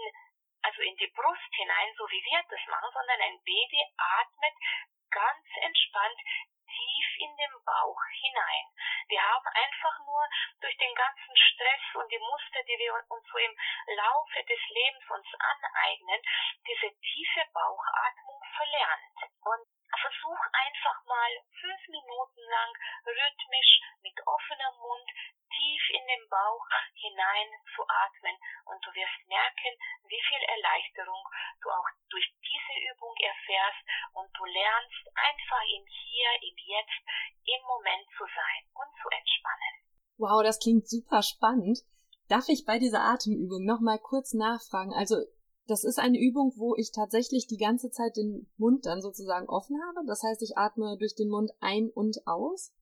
also 0.63 0.83
in 0.83 0.95
die 0.97 1.09
Brust 1.09 1.55
hinein, 1.57 1.89
so 1.97 2.05
wie 2.11 2.23
wir 2.23 2.43
das 2.51 2.61
machen, 2.69 2.91
sondern 2.93 3.21
ein 3.21 3.41
Baby 3.45 3.83
atmet 3.97 4.55
ganz 5.11 5.47
entspannt 5.63 6.21
tief 6.71 7.07
in 7.19 7.37
den 7.37 7.55
Bauch 7.65 8.03
hinein. 8.21 8.67
Wir 9.09 9.23
haben 9.23 9.47
einfach 9.55 9.99
nur 10.07 10.23
durch 10.61 10.77
den 10.79 10.95
ganzen 10.95 11.37
Stress 11.37 11.83
und 11.95 12.11
die 12.13 12.19
Muster, 12.19 12.63
die 12.63 12.79
wir 12.79 12.95
uns 12.95 13.27
so 13.27 13.39
im 13.39 13.57
Laufe 13.97 14.45
des 14.45 14.61
Lebens 14.69 15.05
uns 15.11 15.27
aneignen, 15.39 16.23
diese 16.67 16.95
tiefe 17.01 17.45
Bauchatmung 17.53 18.41
verlernt. 18.55 19.17
Und 19.43 19.80
versuch 19.99 20.43
einfach 20.53 20.99
mal 21.07 21.31
fünf 21.59 21.81
Minuten 21.89 22.43
lang 22.51 22.71
rhythmisch 23.07 23.73
mit 24.03 24.17
offenem 24.27 24.75
Mund 24.79 25.09
tief 25.51 25.83
in 25.91 26.05
den 26.07 26.25
Bauch 26.31 26.67
hinein 26.95 27.49
zu 27.75 27.83
atmen 27.83 28.37
und 28.71 28.79
du 28.87 28.91
wirst 28.95 29.21
merken, 29.27 29.73
wie 30.07 30.23
viel 30.23 30.43
Erleichterung 30.47 31.25
du 31.63 31.71
auch 31.71 31.91
durch 32.09 32.29
diese 32.39 32.75
Übung 32.91 33.15
erfährst 33.19 33.83
und 34.15 34.31
du 34.31 34.45
lernst 34.45 35.05
einfach 35.15 35.65
im 35.75 35.85
Hier, 35.87 36.31
im 36.47 36.57
Jetzt, 36.57 37.01
im 37.45 37.63
Moment 37.67 38.07
zu 38.17 38.25
sein 38.25 38.63
und 38.79 38.91
zu 39.03 39.09
entspannen. 39.11 39.75
Wow, 40.19 40.43
das 40.43 40.61
klingt 40.61 40.87
super 40.89 41.23
spannend. 41.23 41.83
Darf 42.29 42.47
ich 42.49 42.65
bei 42.65 42.79
dieser 42.79 43.03
Atemübung 43.03 43.65
nochmal 43.65 43.99
kurz 43.99 44.35
nachfragen? 44.35 44.95
Also, 44.95 45.17
das 45.71 45.85
ist 45.85 45.99
eine 45.99 46.19
Übung, 46.19 46.53
wo 46.57 46.75
ich 46.75 46.91
tatsächlich 46.91 47.47
die 47.47 47.57
ganze 47.57 47.91
Zeit 47.91 48.17
den 48.17 48.51
Mund 48.57 48.87
dann 48.87 49.01
sozusagen 49.01 49.49
offen 49.49 49.81
habe. 49.87 50.05
Das 50.07 50.23
heißt, 50.23 50.43
ich 50.43 50.59
atme 50.59 50.97
durch 50.99 51.15
den 51.15 51.29
Mund 51.29 51.53
ein 51.61 51.91
und 51.91 52.27
aus. 52.27 52.73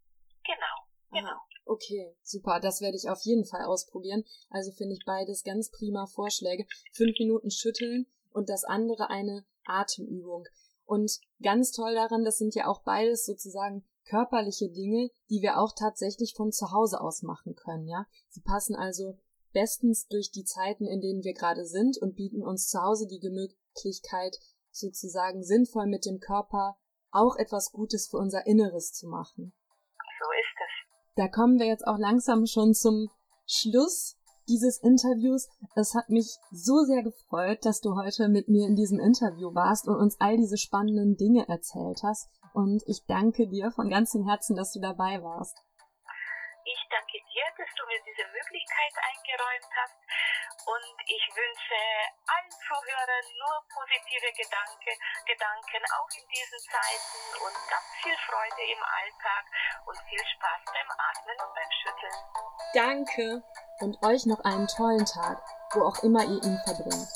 Genau, 0.42 1.20
genau. 1.20 1.32
Aha, 1.32 1.46
okay, 1.66 2.16
super. 2.22 2.60
Das 2.60 2.80
werde 2.80 2.96
ich 2.96 3.10
auf 3.10 3.20
jeden 3.22 3.44
Fall 3.44 3.64
ausprobieren. 3.64 4.24
Also 4.48 4.72
finde 4.72 4.94
ich 4.94 5.04
beides 5.04 5.44
ganz 5.44 5.70
prima 5.70 6.06
Vorschläge. 6.06 6.66
Fünf 6.92 7.18
Minuten 7.18 7.50
schütteln 7.50 8.06
und 8.32 8.48
das 8.48 8.64
andere 8.64 9.10
eine 9.10 9.44
Atemübung. 9.66 10.46
Und 10.86 11.20
ganz 11.42 11.72
toll 11.72 11.94
daran, 11.94 12.24
das 12.24 12.38
sind 12.38 12.54
ja 12.54 12.66
auch 12.66 12.82
beides 12.82 13.26
sozusagen 13.26 13.84
körperliche 14.06 14.70
Dinge, 14.70 15.10
die 15.28 15.42
wir 15.42 15.60
auch 15.60 15.72
tatsächlich 15.76 16.32
von 16.34 16.52
zu 16.52 16.72
Hause 16.72 17.02
aus 17.02 17.22
machen 17.22 17.54
können, 17.54 17.86
ja. 17.86 18.06
Sie 18.30 18.40
passen 18.40 18.74
also 18.74 19.18
bestens 19.52 20.06
durch 20.08 20.30
die 20.30 20.44
Zeiten, 20.44 20.86
in 20.86 21.00
denen 21.00 21.22
wir 21.22 21.34
gerade 21.34 21.64
sind 21.64 21.98
und 21.98 22.14
bieten 22.14 22.42
uns 22.42 22.68
zu 22.68 22.80
Hause 22.80 23.06
die 23.06 23.20
Möglichkeit, 23.30 24.36
sozusagen 24.70 25.42
sinnvoll 25.42 25.86
mit 25.86 26.04
dem 26.06 26.20
Körper 26.20 26.76
auch 27.10 27.36
etwas 27.36 27.72
Gutes 27.72 28.08
für 28.08 28.18
unser 28.18 28.46
Inneres 28.46 28.92
zu 28.92 29.08
machen. 29.08 29.52
So 29.96 30.26
ist 30.40 30.56
es. 30.56 31.14
Da 31.16 31.28
kommen 31.28 31.58
wir 31.58 31.66
jetzt 31.66 31.86
auch 31.86 31.98
langsam 31.98 32.46
schon 32.46 32.74
zum 32.74 33.10
Schluss 33.46 34.16
dieses 34.48 34.78
Interviews. 34.78 35.48
Es 35.74 35.94
hat 35.94 36.08
mich 36.08 36.36
so 36.50 36.84
sehr 36.84 37.02
gefreut, 37.02 37.64
dass 37.64 37.80
du 37.80 37.94
heute 37.96 38.28
mit 38.28 38.48
mir 38.48 38.66
in 38.66 38.76
diesem 38.76 38.98
Interview 38.98 39.54
warst 39.54 39.88
und 39.88 39.96
uns 39.96 40.16
all 40.20 40.36
diese 40.36 40.56
spannenden 40.56 41.16
Dinge 41.16 41.48
erzählt 41.48 42.02
hast. 42.02 42.28
Und 42.54 42.82
ich 42.86 43.04
danke 43.06 43.46
dir 43.48 43.70
von 43.70 43.90
ganzem 43.90 44.24
Herzen, 44.24 44.56
dass 44.56 44.72
du 44.72 44.80
dabei 44.80 45.22
warst. 45.22 45.56
Ich 46.64 46.88
Möglichkeit 48.78 48.94
eingeräumt 49.02 49.70
hast 49.74 49.98
und 50.66 50.96
ich 51.06 51.24
wünsche 51.34 51.80
allen 52.26 52.50
Zuhörern 52.50 53.26
nur 53.38 53.56
positive 53.72 54.30
Gedanke, 54.32 54.92
Gedanken, 55.26 55.82
auch 55.98 56.10
in 56.14 56.26
diesen 56.28 56.60
Zeiten 56.70 57.20
und 57.42 57.56
ganz 57.70 57.88
viel 58.02 58.16
Freude 58.28 58.62
im 58.70 58.82
Alltag 58.82 59.44
und 59.86 59.98
viel 60.08 60.24
Spaß 60.36 60.62
beim 60.66 60.90
Atmen 60.90 61.36
und 61.42 61.54
beim 61.54 61.72
Schütteln. 61.82 62.18
Danke 62.74 63.42
und 63.80 63.94
euch 64.04 64.26
noch 64.26 64.40
einen 64.44 64.68
tollen 64.68 65.06
Tag, 65.06 65.42
wo 65.72 65.82
auch 65.82 66.02
immer 66.02 66.22
ihr 66.24 66.42
ihn 66.42 66.60
verbringt. 66.64 67.08